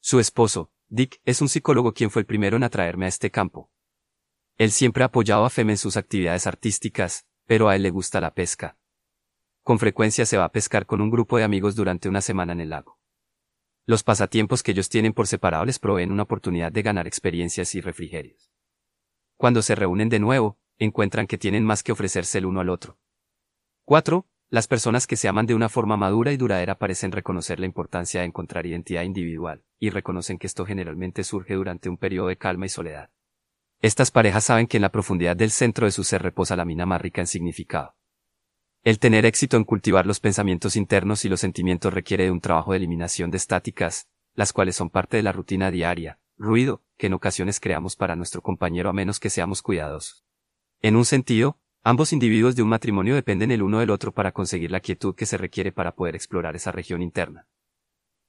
Su 0.00 0.20
esposo, 0.20 0.70
Dick, 0.90 1.20
es 1.26 1.42
un 1.42 1.48
psicólogo 1.48 1.92
quien 1.92 2.10
fue 2.10 2.20
el 2.20 2.26
primero 2.26 2.56
en 2.56 2.64
atraerme 2.64 3.04
a 3.04 3.08
este 3.08 3.30
campo. 3.30 3.70
Él 4.56 4.70
siempre 4.70 5.02
ha 5.02 5.06
apoyado 5.06 5.44
a 5.44 5.50
Fem 5.50 5.68
en 5.70 5.76
sus 5.76 5.96
actividades 5.96 6.46
artísticas, 6.46 7.26
pero 7.44 7.68
a 7.68 7.76
él 7.76 7.82
le 7.82 7.90
gusta 7.90 8.20
la 8.20 8.32
pesca. 8.32 8.78
Con 9.62 9.78
frecuencia 9.78 10.24
se 10.24 10.38
va 10.38 10.44
a 10.44 10.52
pescar 10.52 10.86
con 10.86 11.02
un 11.02 11.10
grupo 11.10 11.36
de 11.36 11.44
amigos 11.44 11.76
durante 11.76 12.08
una 12.08 12.22
semana 12.22 12.54
en 12.54 12.60
el 12.60 12.70
lago. 12.70 12.98
Los 13.84 14.02
pasatiempos 14.02 14.62
que 14.62 14.72
ellos 14.72 14.88
tienen 14.88 15.12
por 15.12 15.26
separado 15.26 15.66
les 15.66 15.78
proveen 15.78 16.10
una 16.10 16.22
oportunidad 16.22 16.72
de 16.72 16.82
ganar 16.82 17.06
experiencias 17.06 17.74
y 17.74 17.80
refrigerios. 17.80 18.50
Cuando 19.36 19.62
se 19.62 19.74
reúnen 19.74 20.08
de 20.08 20.18
nuevo, 20.20 20.58
encuentran 20.78 21.26
que 21.26 21.38
tienen 21.38 21.64
más 21.64 21.82
que 21.82 21.92
ofrecerse 21.92 22.38
el 22.38 22.46
uno 22.46 22.60
al 22.60 22.70
otro. 22.70 22.98
4. 23.84 24.26
Las 24.50 24.66
personas 24.66 25.06
que 25.06 25.16
se 25.16 25.28
aman 25.28 25.44
de 25.44 25.54
una 25.54 25.68
forma 25.68 25.98
madura 25.98 26.32
y 26.32 26.38
duradera 26.38 26.78
parecen 26.78 27.12
reconocer 27.12 27.60
la 27.60 27.66
importancia 27.66 28.20
de 28.20 28.26
encontrar 28.26 28.64
identidad 28.64 29.02
individual, 29.02 29.62
y 29.78 29.90
reconocen 29.90 30.38
que 30.38 30.46
esto 30.46 30.64
generalmente 30.64 31.22
surge 31.22 31.54
durante 31.54 31.90
un 31.90 31.98
periodo 31.98 32.28
de 32.28 32.38
calma 32.38 32.64
y 32.64 32.70
soledad. 32.70 33.10
Estas 33.82 34.10
parejas 34.10 34.44
saben 34.44 34.66
que 34.66 34.78
en 34.78 34.82
la 34.82 34.90
profundidad 34.90 35.36
del 35.36 35.50
centro 35.50 35.84
de 35.84 35.92
su 35.92 36.02
ser 36.02 36.22
reposa 36.22 36.56
la 36.56 36.64
mina 36.64 36.86
más 36.86 37.00
rica 37.00 37.20
en 37.20 37.26
significado. 37.26 37.94
El 38.84 38.98
tener 38.98 39.26
éxito 39.26 39.58
en 39.58 39.64
cultivar 39.64 40.06
los 40.06 40.18
pensamientos 40.18 40.76
internos 40.76 41.26
y 41.26 41.28
los 41.28 41.40
sentimientos 41.40 41.92
requiere 41.92 42.24
de 42.24 42.30
un 42.30 42.40
trabajo 42.40 42.72
de 42.72 42.78
eliminación 42.78 43.30
de 43.30 43.36
estáticas, 43.36 44.08
las 44.34 44.54
cuales 44.54 44.76
son 44.76 44.88
parte 44.88 45.18
de 45.18 45.22
la 45.22 45.32
rutina 45.32 45.70
diaria, 45.70 46.20
ruido, 46.38 46.82
que 46.96 47.08
en 47.08 47.12
ocasiones 47.12 47.60
creamos 47.60 47.96
para 47.96 48.16
nuestro 48.16 48.40
compañero 48.40 48.88
a 48.88 48.94
menos 48.94 49.20
que 49.20 49.28
seamos 49.28 49.60
cuidadosos. 49.60 50.24
En 50.80 50.96
un 50.96 51.04
sentido, 51.04 51.58
Ambos 51.90 52.12
individuos 52.12 52.54
de 52.54 52.62
un 52.62 52.68
matrimonio 52.68 53.14
dependen 53.14 53.50
el 53.50 53.62
uno 53.62 53.78
del 53.78 53.88
otro 53.88 54.12
para 54.12 54.32
conseguir 54.32 54.70
la 54.70 54.80
quietud 54.80 55.14
que 55.14 55.24
se 55.24 55.38
requiere 55.38 55.72
para 55.72 55.94
poder 55.94 56.16
explorar 56.16 56.54
esa 56.54 56.70
región 56.70 57.00
interna. 57.00 57.48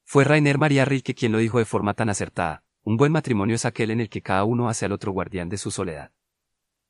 Fue 0.05 0.23
Rainer 0.23 0.57
María 0.57 0.85
Rilke 0.85 1.13
quien 1.13 1.33
lo 1.33 1.39
dijo 1.39 1.59
de 1.59 1.65
forma 1.65 1.93
tan 1.93 2.07
acertada, 2.07 2.63
un 2.83 2.95
buen 2.95 3.11
matrimonio 3.11 3.55
es 3.57 3.65
aquel 3.65 3.91
en 3.91 3.99
el 3.99 4.07
que 4.07 4.21
cada 4.21 4.45
uno 4.45 4.69
hace 4.69 4.85
al 4.85 4.93
otro 4.93 5.11
guardián 5.11 5.49
de 5.49 5.57
su 5.57 5.71
soledad. 5.71 6.13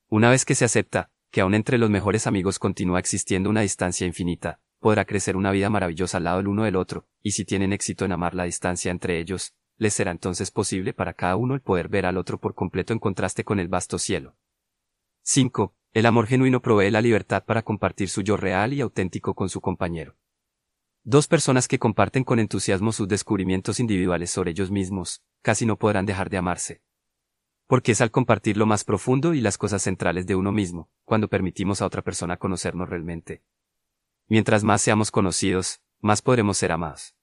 Una 0.10 0.30
vez 0.30 0.46
que 0.46 0.54
se 0.54 0.64
acepta, 0.64 1.10
que 1.32 1.42
aun 1.42 1.56
entre 1.56 1.80
los 1.80 1.90
mejores 1.90 2.28
amigos 2.28 2.60
continúa 2.60 3.00
existiendo 3.00 3.50
una 3.50 3.62
distancia 3.62 4.06
infinita, 4.06 4.62
podrá 4.78 5.06
crecer 5.06 5.38
una 5.38 5.50
vida 5.50 5.72
maravillosa 5.72 6.18
al 6.18 6.26
lado 6.26 6.40
el 6.40 6.48
uno 6.48 6.66
del 6.66 6.76
otro, 6.76 7.08
y 7.24 7.32
si 7.32 7.46
tienen 7.46 7.74
éxito 7.74 8.06
en 8.06 8.12
amar 8.12 8.36
la 8.36 8.44
distancia 8.44 8.92
entre 8.92 9.18
ellos, 9.18 9.56
les 9.78 9.96
será 9.96 10.12
entonces 10.12 10.52
posible 10.52 10.94
para 10.94 11.16
cada 11.16 11.36
uno 11.36 11.56
el 11.56 11.62
poder 11.62 11.90
ver 11.90 12.06
al 12.06 12.18
otro 12.18 12.40
por 12.40 12.54
completo 12.54 12.94
en 12.94 13.00
contraste 13.00 13.44
con 13.44 13.60
el 13.60 13.70
vasto 13.70 13.98
cielo. 13.98 14.36
5. 15.24 15.74
El 15.91 16.05
amor 16.05 16.27
genuino 16.27 16.62
provee 16.62 16.91
la 16.91 17.01
libertad 17.01 17.43
para 17.46 17.63
compartir 17.63 18.10
su 18.10 18.22
yo 18.22 18.38
real 18.38 18.74
y 18.74 18.81
auténtico 18.81 19.34
con 19.34 19.50
su 19.50 19.60
compañero. 19.60 20.17
Dos 21.03 21.27
personas 21.27 21.67
que 21.67 21.79
comparten 21.79 22.24
con 22.24 22.38
entusiasmo 22.38 22.91
sus 22.91 23.08
descubrimientos 23.08 23.79
individuales 23.79 24.29
sobre 24.29 24.51
ellos 24.51 24.69
mismos, 24.69 25.24
casi 25.41 25.65
no 25.65 25.79
podrán 25.79 26.05
dejar 26.05 26.29
de 26.29 26.38
amarse. 26.38 26.84
Porque 27.65 27.93
es 27.93 28.01
al 28.01 28.12
compartir 28.12 28.55
lo 28.55 28.67
más 28.67 28.84
profundo 28.84 29.34
y 29.34 29.41
las 29.41 29.58
cosas 29.58 29.81
centrales 29.81 30.27
de 30.27 30.36
uno 30.36 30.51
mismo, 30.51 30.91
cuando 31.05 31.27
permitimos 31.27 31.81
a 31.81 31.88
otra 31.88 32.03
persona 32.03 32.38
conocernos 32.38 32.88
realmente. 32.88 33.43
Mientras 34.27 34.63
más 34.63 34.84
seamos 34.84 35.10
conocidos, 35.10 35.81
más 36.01 36.22
podremos 36.22 36.58
ser 36.58 36.72
amados. 36.72 37.15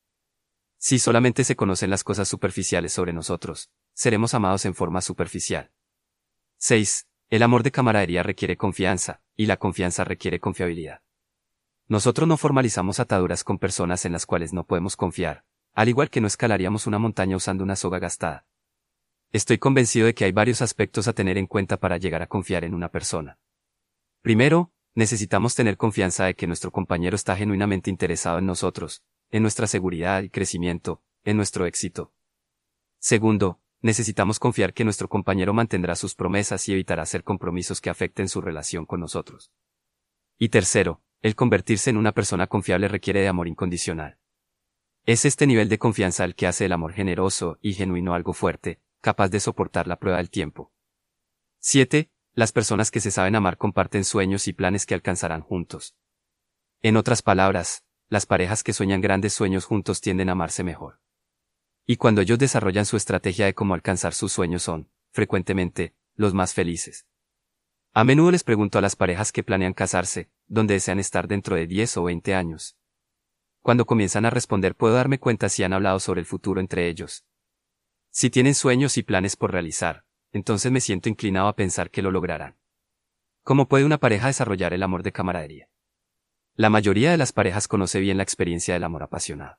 Si 0.78 0.99
solamente 0.99 1.44
se 1.44 1.54
conocen 1.54 1.90
las 1.90 2.02
cosas 2.02 2.26
superficiales 2.26 2.92
sobre 2.92 3.12
nosotros, 3.12 3.70
seremos 3.92 4.35
amados 4.35 4.64
en 4.64 4.75
forma 4.75 5.00
superficial. 5.02 5.70
6. 6.58 7.07
El 7.29 7.43
amor 7.43 7.65
de 7.65 7.73
camaradería 7.73 8.23
requiere 8.23 8.57
confianza, 8.57 9.21
y 9.35 9.47
la 9.47 9.57
confianza 9.57 10.05
requiere 10.05 10.39
confiabilidad. 10.39 11.03
Nosotros 11.89 12.29
no 12.29 12.37
formalizamos 12.37 13.01
ataduras 13.01 13.43
con 13.43 13.59
personas 13.59 14.05
en 14.05 14.12
las 14.12 14.27
cuales 14.27 14.53
no 14.53 14.65
podemos 14.65 14.97
confiar, 14.97 15.45
al 15.75 15.89
igual 15.89 16.09
que 16.09 16.21
no 16.21 16.29
escalaríamos 16.29 16.87
una 16.87 17.01
montaña 17.01 17.37
usando 17.37 17.65
una 17.65 17.75
soga 17.75 17.99
gastada. 17.99 18.47
Estoy 19.33 19.59
convencido 19.59 20.07
de 20.07 20.15
que 20.15 20.25
hay 20.25 20.33
varios 20.33 20.62
aspectos 20.62 21.09
a 21.09 21.12
tener 21.15 21.37
en 21.37 21.47
cuenta 21.47 21.79
para 21.79 21.97
llegar 21.97 22.23
a 22.23 22.29
confiar 22.29 22.62
en 22.62 22.75
una 22.75 22.91
persona. 22.91 23.41
Primero, 24.23 24.73
necesitamos 24.95 25.57
tener 25.57 25.77
confianza 25.77 26.27
de 26.27 26.35
que 26.35 26.47
nuestro 26.47 26.71
compañero 26.71 27.17
está 27.17 27.37
genuinamente 27.37 27.91
interesado 27.91 28.39
en 28.39 28.47
nosotros, 28.47 29.03
en 29.31 29.43
nuestra 29.43 29.67
seguridad 29.67 30.23
y 30.23 30.31
crecimiento, 30.31 31.03
en 31.25 31.37
nuestro 31.37 31.67
éxito. 31.67 32.12
Segundo, 32.99 33.61
necesitamos 33.83 34.39
confiar 34.39 34.75
que 34.75 34.85
nuestro 34.85 35.09
compañero 35.09 35.53
mantendrá 35.53 35.97
sus 35.97 36.15
promesas 36.15 36.69
y 36.69 36.73
evitará 36.73 37.03
hacer 37.03 37.25
compromisos 37.25 37.81
que 37.81 37.91
afecten 37.91 38.29
su 38.29 38.41
relación 38.41 38.87
con 38.87 39.01
nosotros. 39.01 39.53
Y 40.39 40.49
tercero, 40.49 41.03
el 41.23 41.35
convertirse 41.35 41.91
en 41.91 41.97
una 41.97 42.12
persona 42.12 42.47
confiable 42.47 42.89
requiere 42.89 43.21
de 43.21 43.29
amor 43.29 43.49
incondicional. 43.49 44.19
Es 45.05 45.25
este 45.25 45.47
nivel 45.47 45.69
de 45.69 45.79
confianza 45.79 46.25
el 46.25 46.35
que 46.35 46.47
hace 46.47 46.65
el 46.65 46.73
amor 46.73 46.93
generoso 46.93 47.59
y 47.61 47.75
genuino 47.75 48.15
algo 48.15 48.33
fuerte, 48.33 48.81
capaz 49.01 49.29
de 49.29 49.41
soportar 49.41 49.87
la 49.87 50.01
prueba 50.01 50.19
del 50.19 50.31
tiempo. 50.31 50.73
7. 51.61 52.11
Las 52.33 52.53
personas 52.53 52.91
que 52.91 53.01
se 53.01 53.11
saben 53.11 53.37
amar 53.37 53.57
comparten 53.57 54.05
sueños 54.05 54.49
y 54.49 54.53
planes 54.53 54.85
que 54.85 54.95
alcanzarán 54.95 55.43
juntos. 55.43 55.97
En 56.83 56.97
otras 56.97 57.23
palabras, 57.23 57.85
las 58.09 58.27
parejas 58.27 58.62
que 58.62 58.73
sueñan 58.73 59.01
grandes 59.01 59.33
sueños 59.33 59.65
juntos 59.65 60.01
tienden 60.01 60.29
a 60.29 60.33
amarse 60.33 60.62
mejor. 60.62 61.01
Y 61.87 61.96
cuando 61.96 62.20
ellos 62.20 62.38
desarrollan 62.38 62.85
su 62.85 62.96
estrategia 62.96 63.46
de 63.46 63.55
cómo 63.55 63.75
alcanzar 63.75 64.12
sus 64.12 64.33
sueños 64.33 64.64
son, 64.64 64.90
frecuentemente, 65.12 65.94
los 66.16 66.35
más 66.35 66.53
felices. 66.53 67.07
A 67.92 68.05
menudo 68.05 68.33
les 68.33 68.44
pregunto 68.44 68.79
a 68.79 68.83
las 68.83 68.96
parejas 68.96 69.33
que 69.33 69.42
planean 69.42 69.72
casarse, 69.72 70.29
dónde 70.49 70.75
desean 70.75 70.99
estar 70.99 71.29
dentro 71.29 71.57
de 71.57 71.66
10 71.66 71.96
o 71.96 72.03
20 72.05 72.35
años. 72.35 72.77
Cuando 73.62 73.87
comienzan 73.87 74.27
a 74.27 74.31
responder 74.31 74.75
puedo 74.75 74.94
darme 74.94 75.18
cuenta 75.18 75.49
si 75.49 75.62
han 75.62 75.72
hablado 75.72 75.99
sobre 76.01 76.20
el 76.20 76.27
futuro 76.27 76.61
entre 76.61 76.88
ellos. 76.88 77.25
Si 78.11 78.31
tienen 78.31 78.55
sueños 78.55 78.99
y 78.99 79.03
planes 79.03 79.37
por 79.37 79.53
realizar, 79.53 80.05
entonces 80.33 80.72
me 80.72 80.81
siento 80.81 81.09
inclinado 81.09 81.49
a 81.49 81.57
pensar 81.57 81.90
que 81.90 82.03
lo 82.03 82.11
lograrán. 82.11 82.57
¿Cómo 83.42 83.68
puede 83.68 83.85
una 83.85 83.99
pareja 83.99 84.27
desarrollar 84.27 84.75
el 84.75 84.83
amor 84.83 85.03
de 85.03 85.12
camaradería? 85.12 85.68
La 86.55 86.68
mayoría 86.68 87.11
de 87.12 87.16
las 87.16 87.33
parejas 87.33 87.68
conoce 87.68 88.01
bien 88.01 88.16
la 88.16 88.22
experiencia 88.22 88.75
del 88.75 88.85
amor 88.85 89.05
apasionado. 89.05 89.59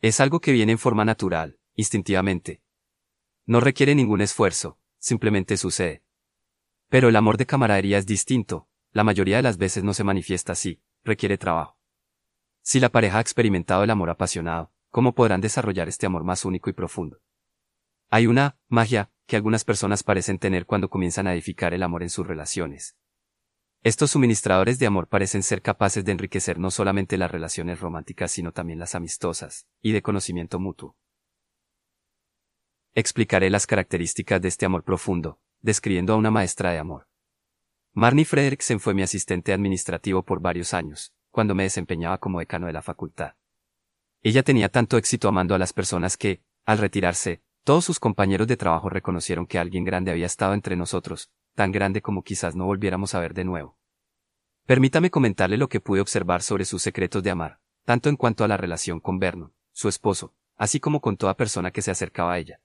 Es 0.00 0.18
algo 0.20 0.40
que 0.40 0.52
viene 0.52 0.72
en 0.72 0.78
forma 0.78 1.04
natural, 1.04 1.58
instintivamente. 1.74 2.62
No 3.44 3.60
requiere 3.60 3.94
ningún 3.94 4.22
esfuerzo, 4.22 4.78
simplemente 4.98 5.58
sucede. 5.58 6.02
Pero 6.88 7.10
el 7.10 7.16
amor 7.16 7.36
de 7.36 7.44
camaradería 7.44 7.98
es 7.98 8.06
distinto, 8.06 8.66
la 8.92 9.04
mayoría 9.04 9.36
de 9.36 9.42
las 9.42 9.58
veces 9.58 9.84
no 9.84 9.92
se 9.92 10.02
manifiesta 10.02 10.52
así, 10.52 10.80
requiere 11.04 11.36
trabajo. 11.36 11.78
Si 12.62 12.80
la 12.80 12.88
pareja 12.88 13.18
ha 13.18 13.20
experimentado 13.20 13.84
el 13.84 13.90
amor 13.90 14.08
apasionado, 14.08 14.72
¿cómo 14.88 15.14
podrán 15.14 15.42
desarrollar 15.42 15.88
este 15.88 16.06
amor 16.06 16.24
más 16.24 16.46
único 16.46 16.70
y 16.70 16.72
profundo? 16.72 17.20
Hay 18.08 18.26
una 18.26 18.58
magia 18.68 19.10
que 19.26 19.36
algunas 19.36 19.64
personas 19.64 20.02
parecen 20.02 20.38
tener 20.38 20.64
cuando 20.64 20.88
comienzan 20.88 21.26
a 21.26 21.34
edificar 21.34 21.74
el 21.74 21.82
amor 21.82 22.02
en 22.02 22.10
sus 22.10 22.26
relaciones. 22.26 22.96
Estos 23.82 24.10
suministradores 24.10 24.78
de 24.78 24.86
amor 24.86 25.08
parecen 25.08 25.42
ser 25.42 25.62
capaces 25.62 26.04
de 26.04 26.12
enriquecer 26.12 26.58
no 26.58 26.70
solamente 26.70 27.16
las 27.16 27.30
relaciones 27.30 27.80
románticas 27.80 28.30
sino 28.30 28.52
también 28.52 28.78
las 28.78 28.94
amistosas, 28.94 29.66
y 29.80 29.92
de 29.92 30.02
conocimiento 30.02 30.58
mutuo. 30.58 30.96
Explicaré 32.92 33.48
las 33.48 33.66
características 33.66 34.42
de 34.42 34.48
este 34.48 34.66
amor 34.66 34.84
profundo, 34.84 35.40
describiendo 35.62 36.12
a 36.12 36.16
una 36.16 36.30
maestra 36.30 36.72
de 36.72 36.78
amor. 36.78 37.08
Marnie 37.94 38.26
Frederiksen 38.26 38.80
fue 38.80 38.92
mi 38.92 39.00
asistente 39.00 39.54
administrativo 39.54 40.24
por 40.24 40.40
varios 40.40 40.74
años, 40.74 41.14
cuando 41.30 41.54
me 41.54 41.62
desempeñaba 41.62 42.18
como 42.18 42.40
decano 42.40 42.66
de 42.66 42.74
la 42.74 42.82
facultad. 42.82 43.32
Ella 44.22 44.42
tenía 44.42 44.68
tanto 44.68 44.98
éxito 44.98 45.26
amando 45.26 45.54
a 45.54 45.58
las 45.58 45.72
personas 45.72 46.18
que, 46.18 46.42
al 46.66 46.76
retirarse, 46.76 47.42
todos 47.64 47.86
sus 47.86 47.98
compañeros 47.98 48.46
de 48.46 48.58
trabajo 48.58 48.90
reconocieron 48.90 49.46
que 49.46 49.58
alguien 49.58 49.84
grande 49.84 50.10
había 50.10 50.26
estado 50.26 50.52
entre 50.52 50.76
nosotros, 50.76 51.30
tan 51.54 51.72
grande 51.72 52.02
como 52.02 52.22
quizás 52.22 52.56
no 52.56 52.66
volviéramos 52.66 53.14
a 53.14 53.20
ver 53.20 53.34
de 53.34 53.44
nuevo. 53.44 53.78
Permítame 54.66 55.10
comentarle 55.10 55.56
lo 55.56 55.68
que 55.68 55.80
pude 55.80 56.00
observar 56.00 56.42
sobre 56.42 56.64
sus 56.64 56.82
secretos 56.82 57.22
de 57.22 57.30
amar, 57.30 57.60
tanto 57.84 58.08
en 58.08 58.16
cuanto 58.16 58.44
a 58.44 58.48
la 58.48 58.56
relación 58.56 59.00
con 59.00 59.18
Vernon, 59.18 59.52
su 59.72 59.88
esposo, 59.88 60.34
así 60.56 60.78
como 60.78 61.00
con 61.00 61.16
toda 61.16 61.36
persona 61.36 61.70
que 61.70 61.82
se 61.82 61.90
acercaba 61.90 62.34
a 62.34 62.38
ella. 62.38 62.60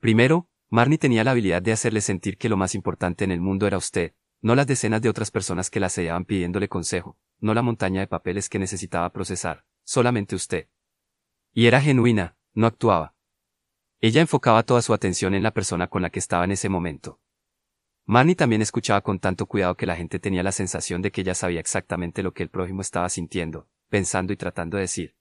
Primero, 0.00 0.48
Marnie 0.68 0.98
tenía 0.98 1.24
la 1.24 1.30
habilidad 1.30 1.62
de 1.62 1.72
hacerle 1.72 2.00
sentir 2.00 2.36
que 2.36 2.48
lo 2.48 2.56
más 2.56 2.74
importante 2.74 3.24
en 3.24 3.30
el 3.30 3.40
mundo 3.40 3.66
era 3.66 3.78
usted, 3.78 4.14
no 4.42 4.54
las 4.54 4.66
decenas 4.66 5.00
de 5.00 5.08
otras 5.08 5.30
personas 5.30 5.70
que 5.70 5.80
la 5.80 5.88
sellaban 5.88 6.26
pidiéndole 6.26 6.68
consejo, 6.68 7.16
no 7.40 7.54
la 7.54 7.62
montaña 7.62 8.00
de 8.00 8.06
papeles 8.06 8.48
que 8.48 8.58
necesitaba 8.58 9.10
procesar, 9.10 9.64
solamente 9.84 10.34
usted. 10.34 10.68
Y 11.52 11.66
era 11.66 11.80
genuina, 11.80 12.36
no 12.52 12.66
actuaba. 12.66 13.14
Ella 14.00 14.20
enfocaba 14.20 14.62
toda 14.62 14.82
su 14.82 14.92
atención 14.92 15.34
en 15.34 15.42
la 15.42 15.52
persona 15.52 15.86
con 15.86 16.02
la 16.02 16.10
que 16.10 16.18
estaba 16.18 16.44
en 16.44 16.50
ese 16.50 16.68
momento. 16.68 17.20
Marnie 18.06 18.34
también 18.34 18.60
escuchaba 18.60 19.00
con 19.00 19.18
tanto 19.18 19.46
cuidado 19.46 19.76
que 19.76 19.86
la 19.86 19.96
gente 19.96 20.18
tenía 20.18 20.42
la 20.42 20.52
sensación 20.52 21.00
de 21.00 21.10
que 21.10 21.22
ella 21.22 21.34
sabía 21.34 21.60
exactamente 21.60 22.22
lo 22.22 22.34
que 22.34 22.42
el 22.42 22.50
prójimo 22.50 22.82
estaba 22.82 23.08
sintiendo, 23.08 23.66
pensando 23.88 24.32
y 24.32 24.36
tratando 24.36 24.76
de 24.76 24.82
decir. 24.82 25.16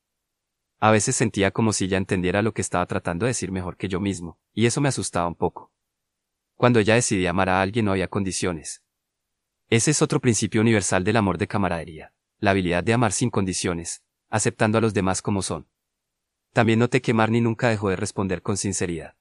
A 0.80 0.92
veces 0.92 1.16
sentía 1.16 1.52
como 1.52 1.72
si 1.72 1.86
ella 1.86 1.98
entendiera 1.98 2.42
lo 2.42 2.54
que 2.54 2.62
estaba 2.62 2.86
tratando 2.86 3.26
de 3.26 3.30
decir 3.30 3.54
mejor 3.54 3.78
que 3.78 3.88
yo 3.88 4.02
mismo, 4.02 4.38
y 4.54 4.66
eso 4.66 4.82
me 4.82 4.90
asustaba 4.90 5.28
un 5.28 5.36
poco. 5.36 5.72
Cuando 6.56 6.80
ella 6.80 6.96
decidía 6.96 7.30
amar 7.30 7.48
a 7.48 7.62
alguien 7.62 7.86
no 7.86 7.92
había 7.92 8.10
condiciones. 8.10 8.84
Ese 9.70 9.92
es 9.92 10.02
otro 10.02 10.20
principio 10.20 10.60
universal 10.60 11.06
del 11.06 11.16
amor 11.16 11.38
de 11.38 11.48
camaradería, 11.48 12.14
la 12.40 12.52
habilidad 12.52 12.84
de 12.84 12.94
amar 12.94 13.14
sin 13.14 13.30
condiciones, 13.30 14.04
aceptando 14.30 14.78
a 14.78 14.82
los 14.82 14.94
demás 14.94 15.22
como 15.22 15.42
son. 15.42 15.70
También 16.52 16.80
noté 16.80 17.02
que 17.02 17.14
Marnie 17.14 17.40
nunca 17.40 17.70
dejó 17.70 17.90
de 17.90 17.96
responder 17.96 18.42
con 18.42 18.58
sinceridad. 18.58 19.16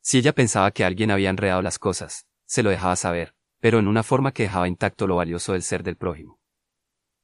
Si 0.00 0.16
ella 0.16 0.32
pensaba 0.32 0.70
que 0.70 0.84
alguien 0.84 1.10
había 1.10 1.28
enredado 1.28 1.60
las 1.60 1.78
cosas, 1.78 2.26
se 2.50 2.64
lo 2.64 2.70
dejaba 2.70 2.96
saber, 2.96 3.32
pero 3.60 3.78
en 3.78 3.86
una 3.86 4.02
forma 4.02 4.32
que 4.32 4.42
dejaba 4.42 4.66
intacto 4.66 5.06
lo 5.06 5.14
valioso 5.14 5.52
del 5.52 5.62
ser 5.62 5.84
del 5.84 5.96
prójimo. 5.96 6.40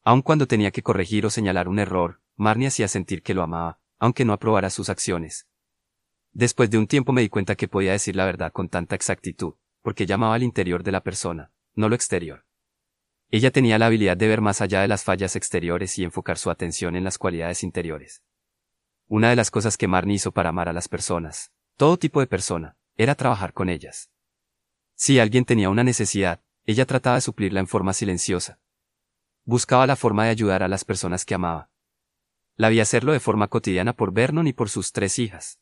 Aun 0.04 0.22
cuando 0.22 0.46
tenía 0.46 0.70
que 0.70 0.84
corregir 0.84 1.26
o 1.26 1.30
señalar 1.30 1.66
un 1.66 1.80
error, 1.80 2.20
Marnie 2.36 2.68
hacía 2.68 2.86
sentir 2.86 3.24
que 3.24 3.34
lo 3.34 3.42
amaba, 3.42 3.80
aunque 3.98 4.24
no 4.24 4.32
aprobara 4.32 4.70
sus 4.70 4.88
acciones. 4.88 5.48
Después 6.30 6.70
de 6.70 6.78
un 6.78 6.86
tiempo 6.86 7.12
me 7.12 7.22
di 7.22 7.28
cuenta 7.28 7.56
que 7.56 7.66
podía 7.66 7.90
decir 7.90 8.14
la 8.14 8.24
verdad 8.24 8.52
con 8.52 8.68
tanta 8.68 8.94
exactitud, 8.94 9.54
porque 9.82 10.06
llamaba 10.06 10.36
al 10.36 10.44
interior 10.44 10.84
de 10.84 10.92
la 10.92 11.02
persona, 11.02 11.50
no 11.74 11.88
lo 11.88 11.96
exterior. 11.96 12.46
Ella 13.28 13.50
tenía 13.50 13.80
la 13.80 13.86
habilidad 13.86 14.16
de 14.16 14.28
ver 14.28 14.40
más 14.40 14.60
allá 14.60 14.80
de 14.80 14.88
las 14.88 15.02
fallas 15.02 15.34
exteriores 15.34 15.98
y 15.98 16.04
enfocar 16.04 16.38
su 16.38 16.50
atención 16.50 16.94
en 16.94 17.02
las 17.02 17.18
cualidades 17.18 17.64
interiores. 17.64 18.22
Una 19.08 19.30
de 19.30 19.36
las 19.36 19.50
cosas 19.50 19.76
que 19.76 19.88
Marnie 19.88 20.14
hizo 20.14 20.30
para 20.30 20.50
amar 20.50 20.68
a 20.68 20.72
las 20.72 20.86
personas, 20.86 21.50
todo 21.76 21.96
tipo 21.96 22.20
de 22.20 22.28
persona, 22.28 22.76
era 22.96 23.16
trabajar 23.16 23.52
con 23.52 23.68
ellas. 23.68 24.12
Si 24.96 25.18
alguien 25.18 25.44
tenía 25.44 25.68
una 25.68 25.84
necesidad, 25.84 26.42
ella 26.64 26.86
trataba 26.86 27.16
de 27.16 27.20
suplirla 27.20 27.60
en 27.60 27.68
forma 27.68 27.92
silenciosa. 27.92 28.58
Buscaba 29.44 29.86
la 29.86 29.94
forma 29.94 30.24
de 30.24 30.30
ayudar 30.30 30.62
a 30.62 30.68
las 30.68 30.84
personas 30.84 31.24
que 31.24 31.34
amaba. 31.34 31.70
La 32.56 32.70
vi 32.70 32.80
hacerlo 32.80 33.12
de 33.12 33.20
forma 33.20 33.48
cotidiana 33.48 33.92
por 33.92 34.12
Vernon 34.12 34.48
y 34.48 34.54
por 34.54 34.70
sus 34.70 34.92
tres 34.92 35.18
hijas. 35.18 35.60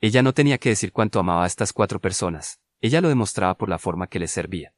Ella 0.00 0.22
no 0.22 0.34
tenía 0.34 0.58
que 0.58 0.70
decir 0.70 0.92
cuánto 0.92 1.20
amaba 1.20 1.44
a 1.44 1.46
estas 1.46 1.72
cuatro 1.72 2.00
personas, 2.00 2.60
ella 2.80 3.00
lo 3.00 3.08
demostraba 3.08 3.56
por 3.56 3.68
la 3.68 3.78
forma 3.78 4.08
que 4.08 4.18
les 4.18 4.32
servía. 4.32 4.74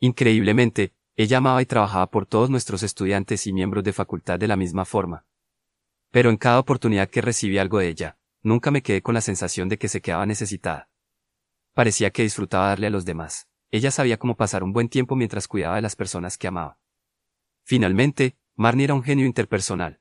Increíblemente, 0.00 0.92
ella 1.14 1.38
amaba 1.38 1.62
y 1.62 1.66
trabajaba 1.66 2.10
por 2.10 2.26
todos 2.26 2.50
nuestros 2.50 2.82
estudiantes 2.82 3.46
y 3.46 3.52
miembros 3.52 3.84
de 3.84 3.92
facultad 3.92 4.38
de 4.38 4.48
la 4.48 4.56
misma 4.56 4.84
forma. 4.84 5.24
Pero 6.10 6.30
en 6.30 6.36
cada 6.36 6.58
oportunidad 6.58 7.08
que 7.08 7.20
recibí 7.20 7.58
algo 7.58 7.78
de 7.78 7.88
ella, 7.88 8.18
nunca 8.42 8.70
me 8.72 8.82
quedé 8.82 9.00
con 9.00 9.14
la 9.14 9.20
sensación 9.20 9.68
de 9.68 9.78
que 9.78 9.88
se 9.88 10.00
quedaba 10.00 10.26
necesitada. 10.26 10.89
Parecía 11.74 12.10
que 12.10 12.22
disfrutaba 12.22 12.68
darle 12.68 12.88
a 12.88 12.90
los 12.90 13.04
demás. 13.04 13.48
Ella 13.70 13.90
sabía 13.90 14.18
cómo 14.18 14.36
pasar 14.36 14.62
un 14.62 14.72
buen 14.72 14.88
tiempo 14.88 15.16
mientras 15.16 15.48
cuidaba 15.48 15.76
de 15.76 15.82
las 15.82 15.96
personas 15.96 16.36
que 16.36 16.48
amaba. 16.48 16.78
Finalmente, 17.62 18.36
Marnie 18.56 18.84
era 18.84 18.94
un 18.94 19.02
genio 19.02 19.26
interpersonal 19.26 20.00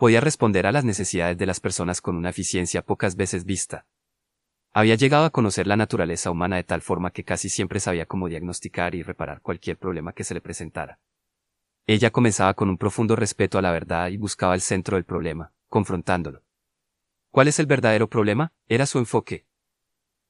podía 0.00 0.22
responder 0.22 0.66
a 0.66 0.72
las 0.72 0.82
necesidades 0.82 1.36
de 1.36 1.44
las 1.44 1.60
personas 1.60 2.00
con 2.00 2.16
una 2.16 2.30
eficiencia 2.30 2.80
pocas 2.80 3.16
veces 3.16 3.44
vista. 3.44 3.84
Había 4.72 4.94
llegado 4.94 5.26
a 5.26 5.30
conocer 5.30 5.66
la 5.66 5.76
naturaleza 5.76 6.30
humana 6.30 6.56
de 6.56 6.64
tal 6.64 6.80
forma 6.80 7.10
que 7.10 7.22
casi 7.22 7.50
siempre 7.50 7.80
sabía 7.80 8.06
cómo 8.06 8.26
diagnosticar 8.26 8.94
y 8.94 9.02
reparar 9.02 9.42
cualquier 9.42 9.76
problema 9.76 10.14
que 10.14 10.24
se 10.24 10.32
le 10.32 10.40
presentara. 10.40 11.00
Ella 11.86 12.10
comenzaba 12.10 12.54
con 12.54 12.70
un 12.70 12.78
profundo 12.78 13.14
respeto 13.14 13.58
a 13.58 13.62
la 13.62 13.72
verdad 13.72 14.08
y 14.08 14.16
buscaba 14.16 14.54
el 14.54 14.62
centro 14.62 14.96
del 14.96 15.04
problema, 15.04 15.52
confrontándolo. 15.68 16.44
¿Cuál 17.30 17.48
es 17.48 17.58
el 17.58 17.66
verdadero 17.66 18.08
problema? 18.08 18.54
Era 18.68 18.86
su 18.86 18.98
enfoque. 18.98 19.49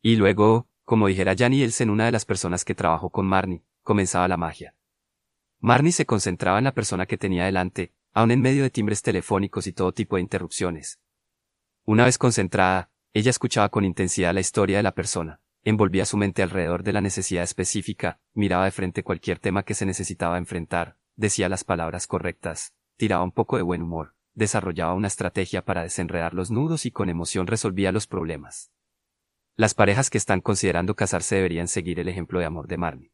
Y 0.02 0.16
luego, 0.16 0.68
como 0.84 1.08
dijera 1.08 1.34
Janny 1.36 1.62
Elsen, 1.62 1.90
una 1.90 2.06
de 2.06 2.12
las 2.12 2.24
personas 2.24 2.64
que 2.64 2.74
trabajó 2.74 3.10
con 3.10 3.26
Marnie, 3.26 3.62
comenzaba 3.82 4.28
la 4.28 4.36
magia. 4.36 4.74
Marnie 5.58 5.92
se 5.92 6.06
concentraba 6.06 6.58
en 6.58 6.64
la 6.64 6.74
persona 6.74 7.04
que 7.04 7.18
tenía 7.18 7.44
delante, 7.44 7.92
aun 8.12 8.30
en 8.30 8.40
medio 8.40 8.62
de 8.62 8.70
timbres 8.70 9.02
telefónicos 9.02 9.66
y 9.66 9.72
todo 9.72 9.92
tipo 9.92 10.16
de 10.16 10.22
interrupciones. 10.22 10.98
Una 11.84 12.06
vez 12.06 12.16
concentrada, 12.16 12.90
ella 13.12 13.30
escuchaba 13.30 13.68
con 13.68 13.84
intensidad 13.84 14.32
la 14.32 14.40
historia 14.40 14.78
de 14.78 14.82
la 14.82 14.94
persona, 14.94 15.40
envolvía 15.64 16.06
su 16.06 16.16
mente 16.16 16.42
alrededor 16.42 16.82
de 16.82 16.92
la 16.92 17.02
necesidad 17.02 17.42
específica, 17.42 18.20
miraba 18.32 18.64
de 18.64 18.70
frente 18.70 19.02
cualquier 19.02 19.38
tema 19.38 19.64
que 19.64 19.74
se 19.74 19.84
necesitaba 19.84 20.38
enfrentar, 20.38 20.96
decía 21.16 21.48
las 21.48 21.64
palabras 21.64 22.06
correctas, 22.06 22.72
tiraba 22.96 23.22
un 23.22 23.32
poco 23.32 23.56
de 23.56 23.62
buen 23.62 23.82
humor, 23.82 24.14
desarrollaba 24.32 24.94
una 24.94 25.08
estrategia 25.08 25.64
para 25.64 25.82
desenredar 25.82 26.32
los 26.32 26.50
nudos 26.50 26.86
y 26.86 26.90
con 26.90 27.10
emoción 27.10 27.46
resolvía 27.46 27.92
los 27.92 28.06
problemas. 28.06 28.70
Las 29.60 29.74
parejas 29.74 30.08
que 30.08 30.16
están 30.16 30.40
considerando 30.40 30.96
casarse 30.96 31.34
deberían 31.34 31.68
seguir 31.68 32.00
el 32.00 32.08
ejemplo 32.08 32.38
de 32.38 32.46
amor 32.46 32.66
de 32.66 32.78
Marnie. 32.78 33.12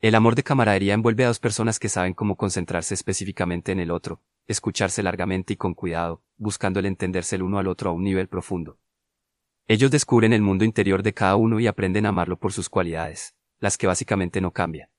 El 0.00 0.16
amor 0.16 0.34
de 0.34 0.42
camaradería 0.42 0.92
envuelve 0.92 1.22
a 1.22 1.28
dos 1.28 1.38
personas 1.38 1.78
que 1.78 1.88
saben 1.88 2.14
cómo 2.14 2.36
concentrarse 2.36 2.94
específicamente 2.94 3.70
en 3.70 3.78
el 3.78 3.92
otro, 3.92 4.24
escucharse 4.48 5.04
largamente 5.04 5.52
y 5.52 5.56
con 5.56 5.74
cuidado, 5.74 6.24
buscando 6.36 6.80
el 6.80 6.86
entenderse 6.86 7.36
el 7.36 7.42
uno 7.44 7.60
al 7.60 7.68
otro 7.68 7.90
a 7.90 7.92
un 7.92 8.02
nivel 8.02 8.26
profundo. 8.26 8.80
Ellos 9.68 9.92
descubren 9.92 10.32
el 10.32 10.42
mundo 10.42 10.64
interior 10.64 11.04
de 11.04 11.14
cada 11.14 11.36
uno 11.36 11.60
y 11.60 11.68
aprenden 11.68 12.06
a 12.06 12.08
amarlo 12.08 12.40
por 12.40 12.52
sus 12.52 12.68
cualidades, 12.68 13.36
las 13.60 13.78
que 13.78 13.86
básicamente 13.86 14.40
no 14.40 14.52
cambian. 14.52 14.90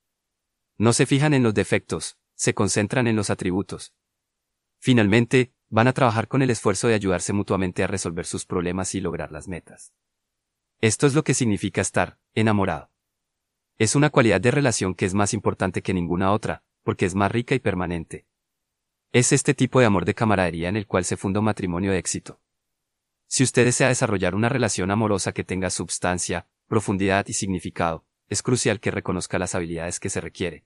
No 0.78 0.94
se 0.94 1.06
fijan 1.06 1.34
en 1.34 1.44
los 1.44 1.54
defectos, 1.54 2.18
se 2.36 2.54
concentran 2.54 3.08
en 3.08 3.18
los 3.18 3.30
atributos. 3.30 3.94
Finalmente, 4.80 5.54
van 5.68 5.90
a 5.90 5.94
trabajar 5.94 6.30
con 6.30 6.42
el 6.42 6.52
esfuerzo 6.52 6.88
de 6.88 6.94
ayudarse 6.94 7.34
mutuamente 7.34 7.84
a 7.84 7.88
resolver 7.88 8.26
sus 8.26 8.46
problemas 8.46 8.96
y 8.96 9.02
lograr 9.02 9.30
las 9.34 9.50
metas. 9.50 9.92
Esto 10.84 11.08
es 11.08 11.14
lo 11.14 11.24
que 11.24 11.34
significa 11.34 11.80
estar 11.80 12.20
enamorado. 12.34 12.92
Es 13.78 13.96
una 13.96 14.10
cualidad 14.10 14.42
de 14.42 14.52
relación 14.52 14.96
que 14.96 15.06
es 15.06 15.14
más 15.14 15.34
importante 15.34 15.82
que 15.82 15.94
ninguna 15.94 16.34
otra, 16.34 16.66
porque 16.84 17.06
es 17.06 17.16
más 17.16 17.32
rica 17.32 17.56
y 17.56 17.60
permanente. 17.60 18.28
Es 19.14 19.32
este 19.32 19.54
tipo 19.54 19.80
de 19.80 19.86
amor 19.86 20.04
de 20.04 20.14
camaradería 20.14 20.68
en 20.68 20.76
el 20.76 20.86
cual 20.86 21.06
se 21.06 21.16
funda 21.16 21.40
un 21.40 21.46
matrimonio 21.46 21.94
de 21.94 22.00
éxito. 22.00 22.42
Si 23.28 23.44
usted 23.44 23.64
desea 23.64 23.88
desarrollar 23.88 24.36
una 24.36 24.50
relación 24.50 24.92
amorosa 24.92 25.32
que 25.32 25.46
tenga 25.46 25.70
substancia, 25.70 26.50
profundidad 26.68 27.28
y 27.30 27.34
significado, 27.34 28.06
es 28.28 28.44
crucial 28.44 28.82
que 28.82 28.92
reconozca 28.92 29.40
las 29.40 29.56
habilidades 29.56 30.02
que 30.02 30.10
se 30.10 30.20
requiere. 30.20 30.66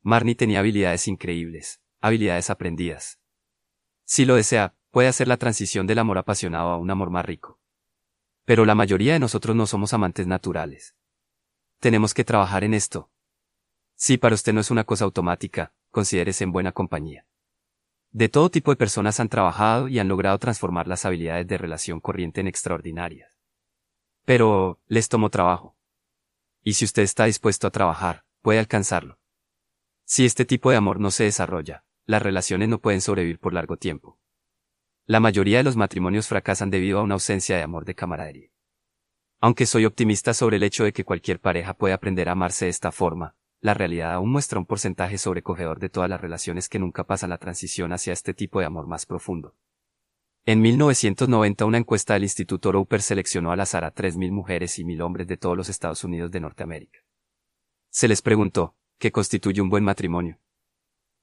Marnie 0.00 0.34
tenía 0.34 0.60
habilidades 0.60 1.08
increíbles, 1.08 1.82
habilidades 2.00 2.48
aprendidas. 2.48 3.20
Si 4.06 4.24
lo 4.24 4.36
desea, 4.36 4.74
puede 4.90 5.08
hacer 5.08 5.28
la 5.28 5.36
transición 5.36 5.86
del 5.86 5.98
amor 5.98 6.16
apasionado 6.16 6.70
a 6.70 6.78
un 6.78 6.90
amor 6.90 7.10
más 7.10 7.26
rico. 7.26 7.60
Pero 8.46 8.64
la 8.64 8.74
mayoría 8.74 9.12
de 9.12 9.18
nosotros 9.18 9.54
no 9.54 9.66
somos 9.66 9.92
amantes 9.92 10.26
naturales. 10.26 10.94
Tenemos 11.80 12.14
que 12.14 12.24
trabajar 12.24 12.64
en 12.64 12.72
esto. 12.72 13.10
Si 13.96 14.16
para 14.16 14.36
usted 14.36 14.52
no 14.52 14.60
es 14.60 14.70
una 14.70 14.84
cosa 14.84 15.04
automática, 15.04 15.74
considérese 15.90 16.44
en 16.44 16.52
buena 16.52 16.72
compañía. 16.72 17.26
De 18.12 18.28
todo 18.28 18.50
tipo 18.50 18.70
de 18.70 18.76
personas 18.76 19.18
han 19.18 19.28
trabajado 19.28 19.88
y 19.88 19.98
han 19.98 20.08
logrado 20.08 20.38
transformar 20.38 20.86
las 20.86 21.04
habilidades 21.04 21.46
de 21.48 21.58
relación 21.58 22.00
corriente 22.00 22.40
en 22.40 22.46
extraordinarias. 22.46 23.36
Pero, 24.24 24.80
les 24.86 25.08
tomó 25.08 25.28
trabajo. 25.28 25.76
Y 26.62 26.74
si 26.74 26.84
usted 26.84 27.02
está 27.02 27.24
dispuesto 27.24 27.66
a 27.66 27.72
trabajar, 27.72 28.24
puede 28.42 28.60
alcanzarlo. 28.60 29.18
Si 30.04 30.24
este 30.24 30.44
tipo 30.44 30.70
de 30.70 30.76
amor 30.76 31.00
no 31.00 31.10
se 31.10 31.24
desarrolla, 31.24 31.84
las 32.04 32.22
relaciones 32.22 32.68
no 32.68 32.80
pueden 32.80 33.00
sobrevivir 33.00 33.40
por 33.40 33.52
largo 33.52 33.76
tiempo. 33.76 34.20
La 35.08 35.20
mayoría 35.20 35.58
de 35.58 35.62
los 35.62 35.76
matrimonios 35.76 36.26
fracasan 36.26 36.68
debido 36.68 36.98
a 36.98 37.02
una 37.04 37.14
ausencia 37.14 37.56
de 37.56 37.62
amor 37.62 37.84
de 37.84 37.94
camaradería. 37.94 38.50
Aunque 39.38 39.64
soy 39.64 39.84
optimista 39.84 40.34
sobre 40.34 40.56
el 40.56 40.64
hecho 40.64 40.82
de 40.82 40.92
que 40.92 41.04
cualquier 41.04 41.40
pareja 41.40 41.74
puede 41.74 41.94
aprender 41.94 42.28
a 42.28 42.32
amarse 42.32 42.64
de 42.64 42.72
esta 42.72 42.90
forma, 42.90 43.36
la 43.60 43.72
realidad 43.72 44.14
aún 44.14 44.32
muestra 44.32 44.58
un 44.58 44.66
porcentaje 44.66 45.16
sobrecogedor 45.16 45.78
de 45.78 45.90
todas 45.90 46.10
las 46.10 46.20
relaciones 46.20 46.68
que 46.68 46.80
nunca 46.80 47.04
pasan 47.04 47.30
la 47.30 47.38
transición 47.38 47.92
hacia 47.92 48.12
este 48.12 48.34
tipo 48.34 48.58
de 48.58 48.66
amor 48.66 48.88
más 48.88 49.06
profundo. 49.06 49.54
En 50.44 50.60
1990 50.60 51.64
una 51.66 51.78
encuesta 51.78 52.14
del 52.14 52.24
Instituto 52.24 52.72
Roper 52.72 53.00
seleccionó 53.00 53.52
al 53.52 53.60
azar 53.60 53.84
a 53.84 53.94
3.000 53.94 54.32
mujeres 54.32 54.76
y 54.80 54.84
1.000 54.84 55.02
hombres 55.02 55.28
de 55.28 55.36
todos 55.36 55.56
los 55.56 55.68
Estados 55.68 56.02
Unidos 56.02 56.32
de 56.32 56.40
Norteamérica. 56.40 56.98
Se 57.90 58.08
les 58.08 58.22
preguntó, 58.22 58.74
¿qué 58.98 59.12
constituye 59.12 59.60
un 59.60 59.70
buen 59.70 59.84
matrimonio? 59.84 60.40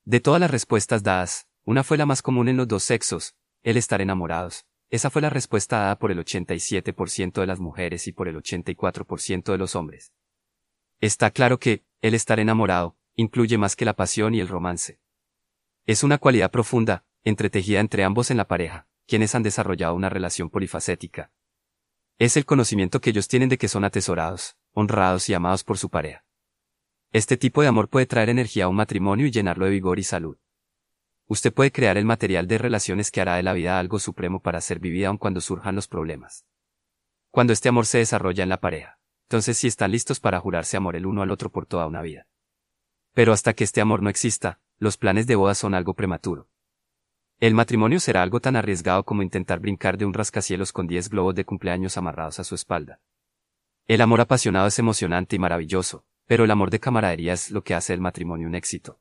De 0.05 0.21
todas 0.21 0.39
las 0.39 0.51
respuestas 0.51 1.03
dadas, 1.03 1.49
una 1.65 1.83
fue 1.83 1.97
la 1.97 2.05
más 2.05 2.21
común 2.21 2.47
en 2.47 2.57
los 2.57 2.67
dos 2.67 2.83
sexos, 2.83 3.35
el 3.63 3.77
estar 3.77 4.01
enamorados, 4.01 4.65
esa 4.89 5.09
fue 5.09 5.21
la 5.21 5.29
respuesta 5.29 5.79
dada 5.79 5.97
por 5.97 6.11
el 6.11 6.19
87% 6.19 7.41
de 7.41 7.47
las 7.47 7.59
mujeres 7.59 8.07
y 8.07 8.11
por 8.11 8.27
el 8.27 8.35
84% 8.35 9.51
de 9.51 9.57
los 9.57 9.75
hombres. 9.75 10.13
Está 10.99 11.31
claro 11.31 11.57
que, 11.57 11.83
el 12.01 12.13
estar 12.13 12.39
enamorado, 12.39 12.97
incluye 13.15 13.57
más 13.57 13.75
que 13.75 13.85
la 13.85 13.95
pasión 13.95 14.35
y 14.35 14.39
el 14.39 14.47
romance. 14.47 14.99
Es 15.85 16.03
una 16.03 16.17
cualidad 16.17 16.51
profunda, 16.51 17.05
entretejida 17.23 17.79
entre 17.79 18.03
ambos 18.03 18.29
en 18.29 18.37
la 18.37 18.47
pareja, 18.47 18.87
quienes 19.07 19.33
han 19.33 19.43
desarrollado 19.43 19.95
una 19.95 20.09
relación 20.09 20.49
polifacética. 20.49 21.31
Es 22.19 22.37
el 22.37 22.45
conocimiento 22.45 23.01
que 23.01 23.09
ellos 23.09 23.27
tienen 23.27 23.49
de 23.49 23.57
que 23.57 23.67
son 23.67 23.83
atesorados, 23.83 24.57
honrados 24.73 25.27
y 25.29 25.33
amados 25.33 25.63
por 25.63 25.77
su 25.77 25.89
pareja. 25.89 26.23
Este 27.11 27.37
tipo 27.37 27.61
de 27.61 27.67
amor 27.67 27.89
puede 27.89 28.05
traer 28.05 28.29
energía 28.29 28.65
a 28.65 28.67
un 28.67 28.75
matrimonio 28.75 29.25
y 29.25 29.31
llenarlo 29.31 29.65
de 29.65 29.71
vigor 29.71 29.99
y 29.99 30.03
salud. 30.03 30.37
Usted 31.27 31.53
puede 31.53 31.71
crear 31.71 31.97
el 31.97 32.05
material 32.05 32.47
de 32.47 32.57
relaciones 32.57 33.09
que 33.09 33.21
hará 33.21 33.35
de 33.35 33.43
la 33.43 33.53
vida 33.53 33.79
algo 33.79 33.99
supremo 33.99 34.41
para 34.41 34.61
ser 34.61 34.79
vivida 34.79 35.07
aun 35.07 35.17
cuando 35.17 35.41
surjan 35.41 35.75
los 35.75 35.87
problemas. 35.87 36.45
Cuando 37.31 37.53
este 37.53 37.69
amor 37.69 37.85
se 37.85 37.99
desarrolla 37.99 38.43
en 38.43 38.49
la 38.49 38.59
pareja, 38.59 38.99
entonces 39.23 39.57
sí 39.57 39.67
están 39.67 39.91
listos 39.91 40.19
para 40.19 40.39
jurarse 40.39 40.77
amor 40.77 40.95
el 40.95 41.05
uno 41.05 41.21
al 41.21 41.31
otro 41.31 41.49
por 41.49 41.65
toda 41.65 41.87
una 41.87 42.01
vida. 42.01 42.27
Pero 43.13 43.31
hasta 43.31 43.53
que 43.53 43.63
este 43.63 43.81
amor 43.81 44.01
no 44.01 44.09
exista, 44.09 44.59
los 44.77 44.97
planes 44.97 45.25
de 45.27 45.35
boda 45.35 45.55
son 45.55 45.73
algo 45.73 45.93
prematuro. 45.93 46.49
El 47.39 47.53
matrimonio 47.53 47.99
será 47.99 48.21
algo 48.21 48.39
tan 48.39 48.55
arriesgado 48.55 49.03
como 49.03 49.23
intentar 49.23 49.59
brincar 49.59 49.97
de 49.97 50.05
un 50.05 50.13
rascacielos 50.13 50.71
con 50.71 50.87
10 50.87 51.09
globos 51.09 51.35
de 51.35 51.45
cumpleaños 51.45 51.97
amarrados 51.97 52.39
a 52.39 52.43
su 52.43 52.55
espalda. 52.55 52.99
El 53.85 54.01
amor 54.01 54.21
apasionado 54.21 54.67
es 54.67 54.77
emocionante 54.79 55.35
y 55.35 55.39
maravilloso, 55.39 56.05
pero 56.25 56.43
el 56.43 56.51
amor 56.51 56.69
de 56.69 56.79
camaradería 56.79 57.33
es 57.33 57.51
lo 57.51 57.63
que 57.63 57.75
hace 57.75 57.93
el 57.93 58.01
matrimonio 58.01 58.47
un 58.47 58.55
éxito. 58.55 58.91